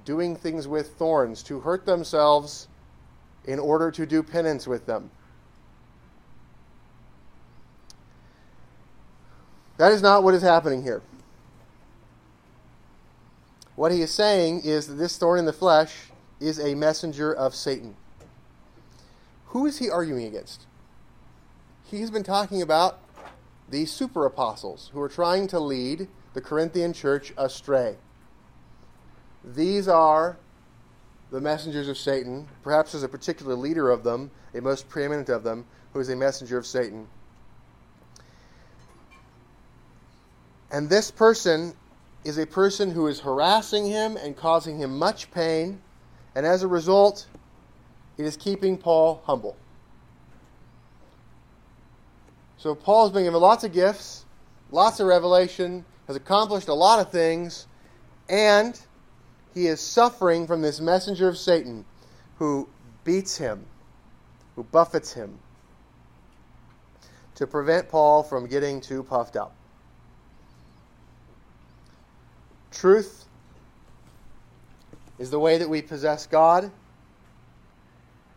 doing 0.04 0.36
things 0.36 0.68
with 0.68 0.94
thorns 0.94 1.42
to 1.42 1.58
hurt 1.60 1.86
themselves 1.86 2.68
in 3.46 3.58
order 3.58 3.90
to 3.90 4.06
do 4.06 4.22
penance 4.22 4.66
with 4.66 4.86
them. 4.86 5.10
That 9.76 9.92
is 9.92 10.02
not 10.02 10.22
what 10.22 10.34
is 10.34 10.42
happening 10.42 10.82
here. 10.82 11.02
What 13.76 13.92
he 13.92 14.02
is 14.02 14.12
saying 14.12 14.62
is 14.64 14.86
that 14.86 14.94
this 14.94 15.16
thorn 15.16 15.38
in 15.38 15.46
the 15.46 15.52
flesh 15.52 16.10
is 16.40 16.58
a 16.60 16.74
messenger 16.74 17.32
of 17.32 17.54
Satan. 17.54 17.96
Who 19.46 19.66
is 19.66 19.78
he 19.78 19.90
arguing 19.90 20.26
against? 20.26 20.66
He 21.84 22.00
has 22.00 22.10
been 22.10 22.22
talking 22.22 22.62
about 22.62 22.98
the 23.68 23.86
super 23.86 24.26
apostles 24.26 24.90
who 24.92 25.00
are 25.00 25.08
trying 25.08 25.48
to 25.48 25.58
lead 25.58 26.08
the 26.34 26.40
Corinthian 26.40 26.92
church 26.92 27.32
astray. 27.36 27.96
These 29.44 29.88
are 29.88 30.38
the 31.30 31.40
messengers 31.40 31.88
of 31.88 31.98
Satan. 31.98 32.48
Perhaps 32.62 32.92
there's 32.92 33.02
a 33.02 33.08
particular 33.08 33.54
leader 33.54 33.90
of 33.90 34.04
them, 34.04 34.30
a 34.54 34.60
most 34.60 34.88
preeminent 34.88 35.28
of 35.28 35.42
them, 35.42 35.66
who 35.92 36.00
is 36.00 36.08
a 36.08 36.16
messenger 36.16 36.58
of 36.58 36.66
Satan. 36.66 37.08
And 40.70 40.88
this 40.88 41.10
person 41.10 41.74
is 42.24 42.38
a 42.38 42.46
person 42.46 42.90
who 42.90 43.06
is 43.06 43.20
harassing 43.20 43.86
him 43.86 44.16
and 44.16 44.36
causing 44.36 44.78
him 44.78 44.98
much 44.98 45.30
pain, 45.30 45.80
and 46.34 46.46
as 46.46 46.62
a 46.62 46.68
result, 46.68 47.26
it 48.16 48.24
is 48.24 48.36
keeping 48.36 48.78
Paul 48.78 49.22
humble. 49.24 49.56
So 52.56 52.74
Paul's 52.74 53.12
been 53.12 53.24
given 53.24 53.40
lots 53.40 53.62
of 53.62 53.72
gifts, 53.72 54.24
lots 54.70 54.98
of 54.98 55.06
revelation, 55.06 55.84
has 56.06 56.16
accomplished 56.16 56.68
a 56.68 56.74
lot 56.74 56.98
of 56.98 57.12
things, 57.12 57.66
and 58.28 58.80
he 59.52 59.66
is 59.66 59.80
suffering 59.80 60.46
from 60.46 60.62
this 60.62 60.80
messenger 60.80 61.28
of 61.28 61.36
Satan 61.36 61.84
who 62.38 62.68
beats 63.04 63.36
him, 63.36 63.66
who 64.56 64.64
buffets 64.64 65.12
him, 65.12 65.38
to 67.34 67.46
prevent 67.46 67.88
Paul 67.88 68.22
from 68.22 68.46
getting 68.46 68.80
too 68.80 69.02
puffed 69.02 69.36
up. 69.36 69.54
Truth 72.74 73.24
is 75.18 75.30
the 75.30 75.38
way 75.38 75.58
that 75.58 75.68
we 75.68 75.80
possess 75.80 76.26
God. 76.26 76.70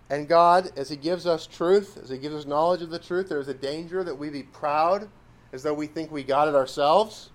And 0.10 0.28
God, 0.28 0.72
as 0.78 0.90
He 0.90 0.96
gives 0.96 1.26
us 1.26 1.48
truth, 1.48 1.98
as 2.02 2.10
He 2.10 2.18
gives 2.18 2.36
us 2.36 2.46
knowledge 2.46 2.82
of 2.82 2.90
the 2.90 3.00
truth, 3.00 3.30
there 3.30 3.40
is 3.40 3.48
a 3.48 3.54
danger 3.54 4.04
that 4.04 4.16
we 4.16 4.30
be 4.30 4.44
proud 4.44 5.10
as 5.52 5.64
though 5.64 5.74
we 5.74 5.88
think 5.88 6.12
we 6.12 6.24
got 6.24 6.48
it 6.48 6.56
ourselves. 6.56 7.32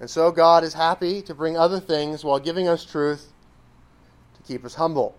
And 0.00 0.10
so 0.10 0.30
God 0.32 0.64
is 0.64 0.74
happy 0.74 1.22
to 1.22 1.34
bring 1.34 1.56
other 1.56 1.80
things 1.80 2.24
while 2.24 2.38
giving 2.38 2.66
us 2.66 2.84
truth 2.84 3.32
to 4.34 4.42
keep 4.42 4.64
us 4.64 4.74
humble. 4.74 5.14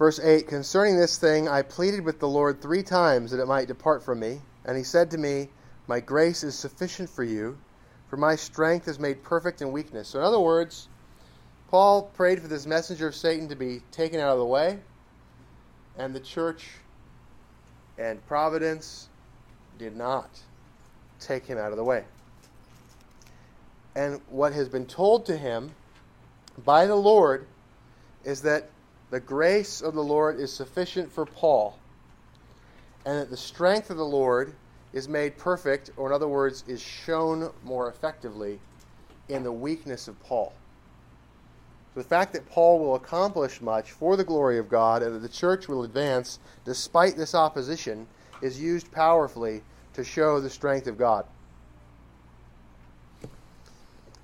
Verse 0.00 0.18
8 0.18 0.48
Concerning 0.48 0.96
this 0.96 1.18
thing, 1.18 1.46
I 1.46 1.60
pleaded 1.60 2.00
with 2.00 2.20
the 2.20 2.26
Lord 2.26 2.62
three 2.62 2.82
times 2.82 3.30
that 3.30 3.38
it 3.38 3.46
might 3.46 3.68
depart 3.68 4.02
from 4.02 4.18
me. 4.18 4.40
And 4.64 4.74
he 4.74 4.82
said 4.82 5.10
to 5.10 5.18
me, 5.18 5.50
My 5.88 6.00
grace 6.00 6.42
is 6.42 6.54
sufficient 6.54 7.10
for 7.10 7.22
you, 7.22 7.58
for 8.08 8.16
my 8.16 8.34
strength 8.34 8.88
is 8.88 8.98
made 8.98 9.22
perfect 9.22 9.60
in 9.60 9.72
weakness. 9.72 10.08
So, 10.08 10.18
in 10.18 10.24
other 10.24 10.40
words, 10.40 10.88
Paul 11.68 12.04
prayed 12.14 12.40
for 12.40 12.48
this 12.48 12.64
messenger 12.64 13.08
of 13.08 13.14
Satan 13.14 13.46
to 13.50 13.56
be 13.56 13.82
taken 13.92 14.20
out 14.20 14.32
of 14.32 14.38
the 14.38 14.46
way, 14.46 14.78
and 15.98 16.14
the 16.14 16.20
church 16.20 16.66
and 17.98 18.26
providence 18.26 19.10
did 19.78 19.94
not 19.94 20.30
take 21.20 21.44
him 21.44 21.58
out 21.58 21.72
of 21.72 21.76
the 21.76 21.84
way. 21.84 22.04
And 23.94 24.22
what 24.30 24.54
has 24.54 24.66
been 24.66 24.86
told 24.86 25.26
to 25.26 25.36
him 25.36 25.72
by 26.64 26.86
the 26.86 26.96
Lord 26.96 27.46
is 28.24 28.40
that 28.42 28.70
the 29.10 29.20
grace 29.20 29.80
of 29.82 29.94
the 29.94 30.02
Lord 30.02 30.38
is 30.38 30.52
sufficient 30.52 31.12
for 31.12 31.26
Paul, 31.26 31.78
and 33.04 33.18
that 33.18 33.30
the 33.30 33.36
strength 33.36 33.90
of 33.90 33.96
the 33.96 34.04
Lord 34.04 34.54
is 34.92 35.08
made 35.08 35.36
perfect, 35.36 35.90
or 35.96 36.08
in 36.08 36.12
other 36.12 36.28
words, 36.28 36.64
is 36.66 36.80
shown 36.80 37.50
more 37.64 37.88
effectively 37.88 38.60
in 39.28 39.42
the 39.42 39.52
weakness 39.52 40.08
of 40.08 40.20
Paul. 40.22 40.52
So 41.94 42.00
the 42.00 42.08
fact 42.08 42.32
that 42.34 42.48
Paul 42.48 42.78
will 42.78 42.94
accomplish 42.94 43.60
much 43.60 43.90
for 43.90 44.16
the 44.16 44.24
glory 44.24 44.58
of 44.58 44.68
God 44.68 45.02
and 45.02 45.14
that 45.14 45.20
the 45.20 45.28
church 45.28 45.66
will 45.66 45.82
advance 45.82 46.38
despite 46.64 47.16
this 47.16 47.34
opposition 47.34 48.06
is 48.42 48.60
used 48.60 48.92
powerfully 48.92 49.62
to 49.94 50.04
show 50.04 50.40
the 50.40 50.50
strength 50.50 50.86
of 50.86 50.96
God. 50.96 51.26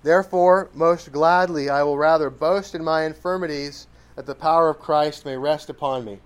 Therefore, 0.04 0.70
most 0.74 1.10
gladly 1.10 1.68
I 1.68 1.82
will 1.82 1.98
rather 1.98 2.30
boast 2.30 2.76
in 2.76 2.84
my 2.84 3.02
infirmities 3.02 3.88
that 4.16 4.26
the 4.26 4.34
power 4.34 4.68
of 4.68 4.78
Christ 4.78 5.24
may 5.24 5.36
rest 5.36 5.70
upon 5.70 6.04
me. 6.04 6.18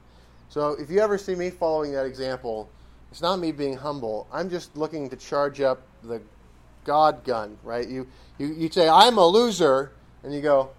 So 0.49 0.71
if 0.71 0.91
you 0.91 1.01
ever 1.01 1.19
see 1.19 1.35
me 1.35 1.51
following 1.51 1.93
that 1.93 2.07
example, 2.07 2.69
it's 3.11 3.21
not 3.21 3.39
me 3.39 3.53
being 3.53 3.77
humble. 3.77 4.27
I'm 4.33 4.49
just 4.49 4.77
looking 4.77 5.11
to 5.11 5.17
charge 5.17 5.61
up 5.61 5.83
the 6.03 6.23
God 6.85 7.25
gun, 7.25 7.59
right? 7.63 7.87
You 7.87 8.07
you 8.39 8.47
you 8.47 8.71
say 8.71 8.89
I'm 8.89 9.19
a 9.19 9.27
loser, 9.27 9.93
and 10.23 10.33
you 10.33 10.41
go, 10.41 10.71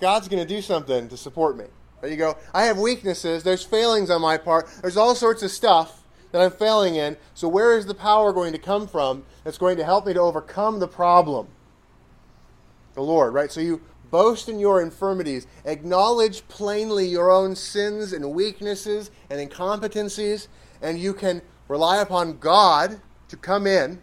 God's 0.00 0.28
going 0.28 0.46
to 0.46 0.54
do 0.54 0.60
something 0.60 1.08
to 1.08 1.16
support 1.16 1.56
me. 1.56 1.66
You 2.04 2.16
go, 2.16 2.36
I 2.52 2.64
have 2.64 2.78
weaknesses. 2.78 3.44
There's 3.44 3.62
failings 3.62 4.10
on 4.10 4.20
my 4.20 4.36
part. 4.36 4.68
There's 4.80 4.96
all 4.96 5.14
sorts 5.14 5.44
of 5.44 5.52
stuff 5.52 6.02
that 6.32 6.42
I'm 6.42 6.50
failing 6.50 6.96
in. 6.96 7.16
So, 7.34 7.46
where 7.46 7.78
is 7.78 7.86
the 7.86 7.94
power 7.94 8.32
going 8.32 8.52
to 8.52 8.58
come 8.58 8.88
from 8.88 9.24
that's 9.44 9.58
going 9.58 9.76
to 9.76 9.84
help 9.84 10.06
me 10.06 10.12
to 10.14 10.20
overcome 10.20 10.80
the 10.80 10.88
problem? 10.88 11.46
The 12.94 13.02
Lord, 13.02 13.32
right? 13.32 13.52
So, 13.52 13.60
you 13.60 13.80
boast 14.12 14.48
in 14.48 14.60
your 14.60 14.80
infirmities, 14.80 15.48
acknowledge 15.64 16.46
plainly 16.46 17.08
your 17.08 17.32
own 17.32 17.56
sins 17.56 18.12
and 18.12 18.32
weaknesses 18.32 19.10
and 19.28 19.50
incompetencies, 19.50 20.46
and 20.80 21.00
you 21.00 21.12
can 21.12 21.42
rely 21.66 22.00
upon 22.00 22.38
God 22.38 23.00
to 23.26 23.36
come 23.36 23.66
in, 23.66 24.00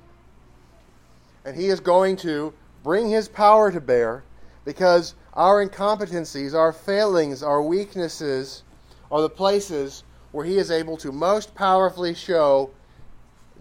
and 1.46 1.56
He 1.56 1.68
is 1.68 1.80
going 1.80 2.18
to 2.18 2.54
bring 2.84 3.10
His 3.10 3.30
power 3.30 3.72
to 3.72 3.80
bear 3.80 4.24
because 4.66 5.16
our 5.34 5.66
incompetencies, 5.66 6.54
our 6.54 6.74
failings, 6.74 7.42
our 7.42 7.62
weaknesses 7.62 8.64
are 9.12 9.22
the 9.22 9.30
places 9.30 10.04
where 10.32 10.46
he 10.46 10.58
is 10.58 10.70
able 10.70 10.98
to 10.98 11.12
most 11.12 11.56
powerfully 11.56 12.14
show 12.14 12.70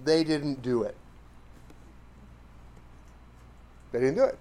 they 0.04 0.24
didn't 0.24 0.62
do 0.62 0.82
it. 0.82 0.96
They 3.92 4.00
didn't 4.00 4.16
do 4.16 4.24
it. 4.24 4.38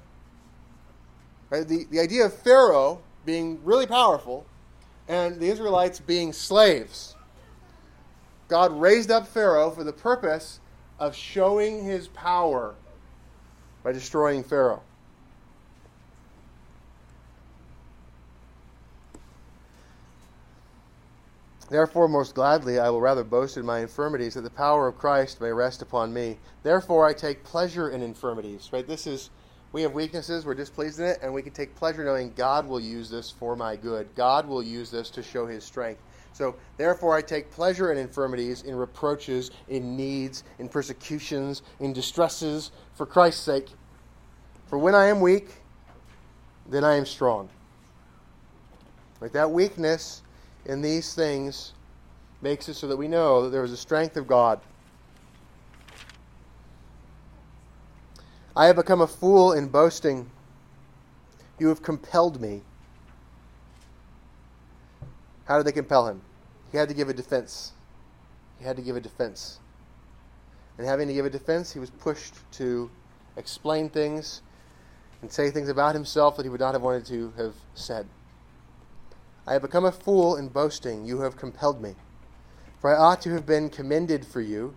Right? 1.50 1.68
The, 1.68 1.86
the 1.90 2.00
idea 2.00 2.26
of 2.26 2.34
Pharaoh 2.34 3.02
being 3.26 3.60
really 3.64 3.86
powerful 3.86 4.46
and 5.08 5.40
the 5.40 5.50
Israelites 5.50 6.00
being 6.00 6.34
slaves. 6.34 7.16
God 8.48 8.72
raised 8.80 9.12
up 9.12 9.28
Pharaoh 9.28 9.72
for 9.72 9.84
the 9.84 9.94
purpose 9.94 10.60
of 11.00 11.16
showing 11.16 11.84
his 11.84 12.08
power 12.10 12.76
by 13.84 13.92
destroying 13.92 14.44
Pharaoh. 14.44 14.82
Therefore, 21.70 22.08
most 22.08 22.34
gladly, 22.34 22.80
I 22.80 22.90
will 22.90 23.02
rather 23.02 23.26
boast 23.26 23.58
in 23.58 23.66
my 23.66 23.80
infirmities, 23.80 24.36
that 24.36 24.42
the 24.42 24.50
power 24.50 24.88
of 24.88 24.98
Christ 24.98 25.42
may 25.42 25.52
rest 25.52 25.82
upon 25.82 26.14
me. 26.14 26.38
Therefore, 26.64 27.06
I 27.06 27.12
take 27.12 27.44
pleasure 27.44 27.90
in 27.90 28.02
infirmities. 28.02 28.70
Right? 28.72 28.88
This 28.88 29.06
is, 29.06 29.30
we 29.78 29.84
have 29.84 29.94
weaknesses, 29.94 30.44
we're 30.44 30.56
displeased 30.56 30.98
in 31.00 31.06
it, 31.06 31.20
and 31.22 31.32
we 31.32 31.44
can 31.44 31.54
take 31.54 31.76
pleasure 31.76 32.04
knowing 32.04 32.34
God 32.36 32.68
will 32.68 32.80
use 32.80 33.12
this 33.12 33.30
for 33.30 33.56
my 33.56 33.76
good. 33.76 34.10
God 34.16 34.48
will 34.48 34.64
use 34.64 34.90
this 34.90 35.12
to 35.12 35.22
show 35.22 35.46
his 35.46 35.64
strength. 35.64 36.02
So, 36.34 36.56
therefore, 36.78 37.16
I 37.16 37.22
take 37.22 37.52
pleasure 37.52 37.92
in 37.92 38.00
infirmities, 38.00 38.64
in 38.64 38.76
reproaches, 38.76 39.52
in 39.68 39.96
needs, 39.96 40.46
in 40.58 40.68
persecutions, 40.68 41.62
in 41.80 41.94
distresses, 41.94 42.72
for 42.96 43.06
Christ's 43.06 43.44
sake. 43.44 43.68
For 44.66 44.80
when 44.80 44.96
I 44.96 45.06
am 45.06 45.22
weak, 45.22 45.50
then 46.68 46.84
I 46.84 46.96
am 46.96 47.06
strong. 47.06 47.48
Like 49.22 49.32
that 49.34 49.52
weakness 49.52 50.24
in 50.66 50.82
these 50.82 51.14
things 51.14 51.74
makes 52.42 52.68
it 52.68 52.74
so 52.74 52.88
that 52.88 52.98
we 52.98 53.08
know 53.08 53.44
that 53.44 53.50
there 53.50 53.64
is 53.64 53.74
a 53.74 53.78
strength 53.78 54.18
of 54.18 54.26
God. 54.26 54.60
I 58.58 58.66
have 58.66 58.76
become 58.76 59.02
a 59.02 59.08
fool 59.08 59.54
in 59.54 59.68
boasting. 59.68 60.32
You 61.60 61.68
have 61.68 61.84
compelled 61.84 62.42
me. 62.42 62.64
How 65.46 65.58
did 65.58 65.68
they 65.68 65.72
compel 65.72 66.08
him? 66.08 66.22
He 66.72 66.78
had 66.80 66.90
to 66.90 66.96
give 66.96 67.08
a 67.08 67.14
defense. 67.14 67.74
He 68.58 68.66
had 68.66 68.76
to 68.78 68.82
give 68.82 68.96
a 68.96 69.00
defense. 69.00 69.60
And 70.80 70.88
having 70.88 71.08
to 71.08 71.14
give 71.14 71.28
a 71.28 71.30
defense, 71.30 71.72
he 71.72 71.78
was 71.78 71.92
pushed 71.92 72.34
to 72.54 72.90
explain 73.36 73.90
things 73.90 74.42
and 75.22 75.32
say 75.32 75.52
things 75.52 75.70
about 75.70 75.94
himself 75.94 76.36
that 76.38 76.44
he 76.44 76.50
would 76.50 76.60
not 76.60 76.74
have 76.74 76.82
wanted 76.82 77.06
to 77.06 77.34
have 77.38 77.54
said. 77.76 78.08
I 79.46 79.54
have 79.54 79.62
become 79.62 79.86
a 79.86 79.92
fool 79.92 80.36
in 80.36 80.48
boasting. 80.48 81.06
You 81.06 81.22
have 81.22 81.38
compelled 81.38 81.80
me. 81.80 81.94
For 82.82 82.90
I 82.90 82.98
ought 82.98 83.22
to 83.22 83.34
have 83.34 83.46
been 83.46 83.70
commended 83.70 84.26
for 84.26 84.42
you. 84.42 84.74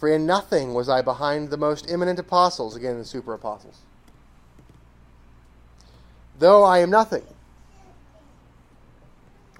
For 0.00 0.08
in 0.08 0.24
nothing 0.24 0.72
was 0.72 0.88
I 0.88 1.02
behind 1.02 1.50
the 1.50 1.58
most 1.58 1.90
eminent 1.90 2.18
apostles, 2.18 2.74
again, 2.74 2.96
the 2.96 3.04
super 3.04 3.34
apostles. 3.34 3.76
Though 6.38 6.64
I 6.64 6.78
am 6.78 6.88
nothing. 6.88 7.22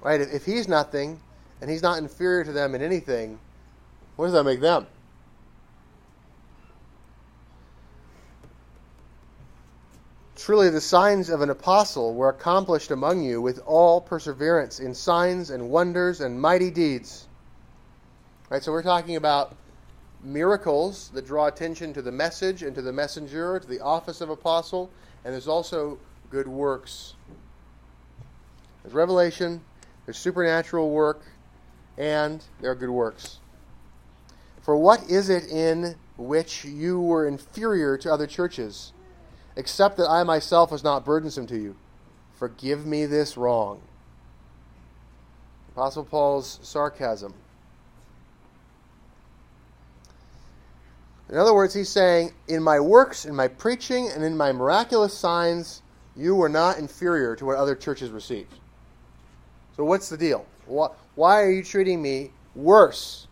Right? 0.01 0.19
If 0.19 0.43
he's 0.43 0.67
nothing 0.67 1.19
and 1.61 1.69
he's 1.69 1.83
not 1.83 1.99
inferior 1.99 2.43
to 2.43 2.51
them 2.51 2.73
in 2.73 2.81
anything, 2.81 3.37
what 4.15 4.25
does 4.25 4.33
that 4.33 4.43
make 4.43 4.61
them? 4.61 4.87
Truly, 10.35 10.71
the 10.71 10.81
signs 10.81 11.29
of 11.29 11.41
an 11.41 11.51
apostle 11.51 12.15
were 12.15 12.29
accomplished 12.29 12.89
among 12.89 13.21
you 13.21 13.43
with 13.43 13.59
all 13.67 14.01
perseverance 14.01 14.79
in 14.79 14.95
signs 14.95 15.51
and 15.51 15.69
wonders 15.69 16.19
and 16.19 16.41
mighty 16.41 16.71
deeds. 16.71 17.27
Right, 18.49 18.63
so 18.63 18.71
we're 18.71 18.81
talking 18.81 19.17
about 19.17 19.55
miracles 20.23 21.09
that 21.13 21.25
draw 21.25 21.47
attention 21.47 21.93
to 21.93 22.01
the 22.01 22.11
message 22.11 22.63
and 22.63 22.75
to 22.75 22.81
the 22.81 22.91
messenger, 22.91 23.59
to 23.59 23.67
the 23.67 23.79
office 23.79 24.21
of 24.21 24.29
apostle, 24.29 24.89
and 25.23 25.33
there's 25.33 25.47
also 25.47 25.97
good 26.29 26.47
works. 26.47 27.15
There's 28.83 28.93
revelation, 28.93 29.61
there's 30.05 30.17
supernatural 30.17 30.91
work, 30.91 31.21
and 31.97 32.43
there 32.59 32.71
are 32.71 32.75
good 32.75 32.89
works. 32.89 33.39
For 34.61 34.75
what 34.75 35.09
is 35.09 35.29
it 35.29 35.45
in 35.45 35.95
which 36.17 36.63
you 36.65 36.99
were 36.99 37.27
inferior 37.27 37.97
to 37.97 38.13
other 38.13 38.27
churches? 38.27 38.93
except 39.55 39.97
that 39.97 40.09
I 40.09 40.23
myself 40.23 40.71
was 40.71 40.83
not 40.83 41.05
burdensome 41.05 41.47
to 41.47 41.57
you. 41.57 41.75
Forgive 42.35 42.85
me 42.85 43.05
this 43.05 43.37
wrong. 43.37 43.81
Apostle 45.73 46.03
Paul's 46.03 46.59
sarcasm. 46.61 47.33
In 51.31 51.37
other 51.37 51.53
words, 51.53 51.73
he's 51.73 51.87
saying, 51.87 52.33
in 52.49 52.61
my 52.61 52.79
works, 52.79 53.23
in 53.25 53.33
my 53.33 53.47
preaching, 53.47 54.09
and 54.09 54.21
in 54.21 54.35
my 54.35 54.51
miraculous 54.51 55.17
signs, 55.17 55.81
you 56.15 56.35
were 56.35 56.49
not 56.49 56.77
inferior 56.77 57.37
to 57.37 57.45
what 57.45 57.55
other 57.55 57.73
churches 57.73 58.09
received. 58.09 58.53
So, 59.77 59.85
what's 59.85 60.09
the 60.09 60.17
deal? 60.17 60.45
Why 60.65 61.41
are 61.41 61.49
you 61.49 61.63
treating 61.63 62.01
me 62.01 62.31
worse 62.53 63.27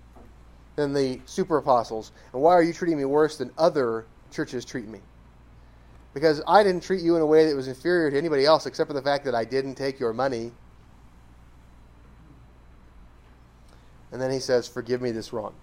than 0.78 0.94
the 0.94 1.20
super 1.26 1.58
apostles? 1.58 2.14
And 2.32 2.42
why 2.42 2.54
are 2.54 2.64
you 2.64 2.72
treating 2.72 2.98
me 2.98 3.04
worse 3.04 3.38
than 3.38 3.52
other 3.58 4.06
churches 4.32 4.64
treat 4.64 4.88
me? 4.88 5.00
Because 6.14 6.42
I 6.48 6.64
didn't 6.64 6.82
treat 6.82 7.02
you 7.02 7.18
in 7.18 7.22
a 7.22 7.26
way 7.26 7.48
that 7.48 7.56
was 7.56 7.68
inferior 7.68 8.10
to 8.12 8.18
anybody 8.18 8.46
else 8.46 8.66
except 8.66 8.88
for 8.88 8.94
the 8.94 9.02
fact 9.02 9.26
that 9.26 9.36
I 9.36 9.44
didn't 9.44 9.76
take 9.76 10.00
your 10.00 10.14
money. 10.14 10.52
And 14.14 14.22
then 14.22 14.32
he 14.32 14.40
says, 14.40 14.70
Forgive 14.70 15.02
me 15.02 15.12
this 15.12 15.34
wrong. 15.34 15.54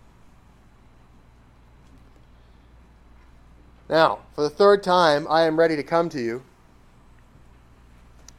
Now, 3.88 4.20
for 4.34 4.42
the 4.42 4.50
third 4.50 4.82
time, 4.82 5.26
I 5.30 5.42
am 5.42 5.58
ready 5.58 5.76
to 5.76 5.82
come 5.82 6.08
to 6.10 6.20
you. 6.20 6.42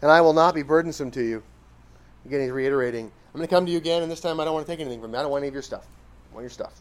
and 0.02 0.12
I 0.12 0.22
will 0.22 0.34
not 0.34 0.54
be 0.54 0.64
burdensome 0.64 1.12
to 1.12 1.24
you. 1.24 1.44
Again, 2.26 2.42
he's 2.42 2.52
reiterating, 2.52 3.06
I'm 3.06 3.40
going 3.40 3.48
to 3.48 3.54
come 3.56 3.66
to 3.66 3.72
you 3.72 3.78
again, 3.78 4.04
and 4.04 4.12
this 4.12 4.20
time 4.22 4.40
I 4.40 4.46
don't 4.46 4.54
want 4.54 4.66
to 4.66 4.72
take 4.72 4.80
anything 4.80 5.02
from 5.02 5.12
you. 5.12 5.18
I 5.18 5.22
don't 5.22 5.32
want 5.32 5.42
any 5.42 5.48
of 5.48 5.54
your 5.54 5.64
stuff. 5.64 5.86
I 6.32 6.36
want 6.36 6.44
your 6.44 6.50
stuff. 6.50 6.74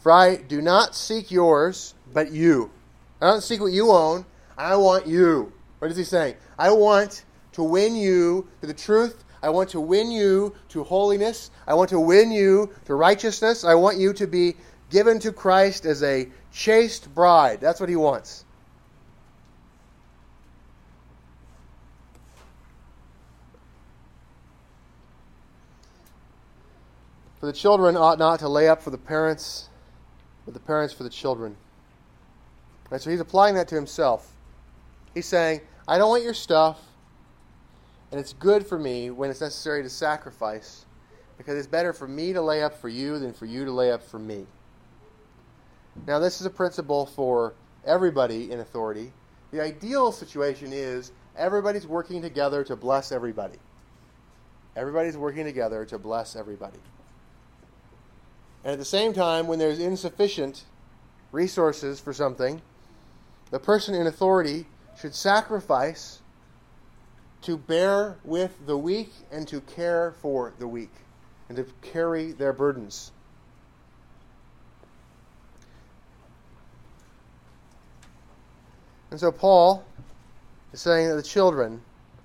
For 0.00 0.12
I 0.12 0.36
do 0.36 0.60
not 0.60 0.94
seek 0.94 1.30
yours, 1.30 1.94
but 2.12 2.30
you. 2.30 2.70
I 3.20 3.26
don't 3.26 3.42
seek 3.42 3.60
what 3.60 3.72
you 3.72 3.90
own. 3.90 4.24
I 4.56 4.76
want 4.76 5.06
you. 5.06 5.52
What 5.78 5.90
is 5.90 5.96
he 5.96 6.04
saying? 6.04 6.36
I 6.58 6.70
want 6.70 7.24
to 7.52 7.62
win 7.62 7.94
you 7.96 8.48
to 8.60 8.66
the 8.66 8.74
truth. 8.74 9.24
I 9.42 9.50
want 9.50 9.70
to 9.70 9.80
win 9.80 10.10
you 10.10 10.54
to 10.70 10.84
holiness. 10.84 11.50
I 11.66 11.74
want 11.74 11.90
to 11.90 12.00
win 12.00 12.30
you 12.30 12.70
to 12.86 12.94
righteousness. 12.94 13.64
I 13.64 13.74
want 13.74 13.98
you 13.98 14.12
to 14.14 14.26
be 14.26 14.56
given 14.90 15.18
to 15.20 15.32
Christ 15.32 15.86
as 15.86 16.02
a 16.02 16.28
chaste 16.52 17.14
bride. 17.14 17.60
That's 17.60 17.80
what 17.80 17.88
he 17.88 17.96
wants. 17.96 18.44
For 27.40 27.46
the 27.46 27.52
children 27.54 27.96
ought 27.96 28.18
not 28.18 28.40
to 28.40 28.48
lay 28.48 28.68
up 28.68 28.82
for 28.82 28.90
the 28.90 28.98
parents, 28.98 29.70
but 30.44 30.52
the 30.52 30.60
parents 30.60 30.92
for 30.92 31.04
the 31.04 31.10
children. 31.10 31.56
Right, 32.90 33.00
so 33.00 33.08
he's 33.08 33.20
applying 33.20 33.54
that 33.54 33.68
to 33.68 33.74
himself. 33.74 34.30
He's 35.14 35.26
saying, 35.26 35.62
I 35.88 35.96
don't 35.96 36.10
want 36.10 36.22
your 36.22 36.34
stuff, 36.34 36.78
and 38.10 38.20
it's 38.20 38.34
good 38.34 38.66
for 38.66 38.78
me 38.78 39.10
when 39.10 39.30
it's 39.30 39.40
necessary 39.40 39.82
to 39.82 39.88
sacrifice, 39.88 40.84
because 41.38 41.56
it's 41.56 41.66
better 41.66 41.94
for 41.94 42.06
me 42.06 42.34
to 42.34 42.42
lay 42.42 42.62
up 42.62 42.74
for 42.74 42.88
you 42.90 43.18
than 43.18 43.32
for 43.32 43.46
you 43.46 43.64
to 43.64 43.72
lay 43.72 43.90
up 43.90 44.02
for 44.02 44.18
me. 44.18 44.46
Now, 46.06 46.18
this 46.18 46.40
is 46.40 46.46
a 46.46 46.50
principle 46.50 47.06
for 47.06 47.54
everybody 47.84 48.50
in 48.50 48.60
authority. 48.60 49.12
The 49.50 49.60
ideal 49.62 50.12
situation 50.12 50.72
is 50.72 51.12
everybody's 51.36 51.86
working 51.86 52.22
together 52.22 52.64
to 52.64 52.76
bless 52.76 53.12
everybody. 53.12 53.58
Everybody's 54.76 55.16
working 55.16 55.44
together 55.44 55.84
to 55.86 55.98
bless 55.98 56.36
everybody. 56.36 56.78
And 58.64 58.72
at 58.72 58.78
the 58.78 58.84
same 58.84 59.12
time, 59.12 59.46
when 59.46 59.58
there's 59.58 59.78
insufficient 59.78 60.64
resources 61.32 61.98
for 61.98 62.12
something, 62.12 62.60
the 63.50 63.58
person 63.58 63.94
in 63.94 64.06
authority 64.06 64.66
should 65.00 65.14
sacrifice 65.14 66.20
to 67.42 67.56
bear 67.56 68.18
with 68.22 68.66
the 68.66 68.76
weak 68.76 69.12
and 69.32 69.48
to 69.48 69.60
care 69.62 70.14
for 70.20 70.52
the 70.58 70.68
weak 70.68 70.92
and 71.48 71.56
to 71.56 71.66
carry 71.82 72.32
their 72.32 72.52
burdens. 72.52 73.12
And 79.10 79.18
so 79.18 79.32
Paul 79.32 79.84
is 80.72 80.80
saying 80.80 81.08
that 81.08 81.16
the 81.16 81.22
children 81.22 81.82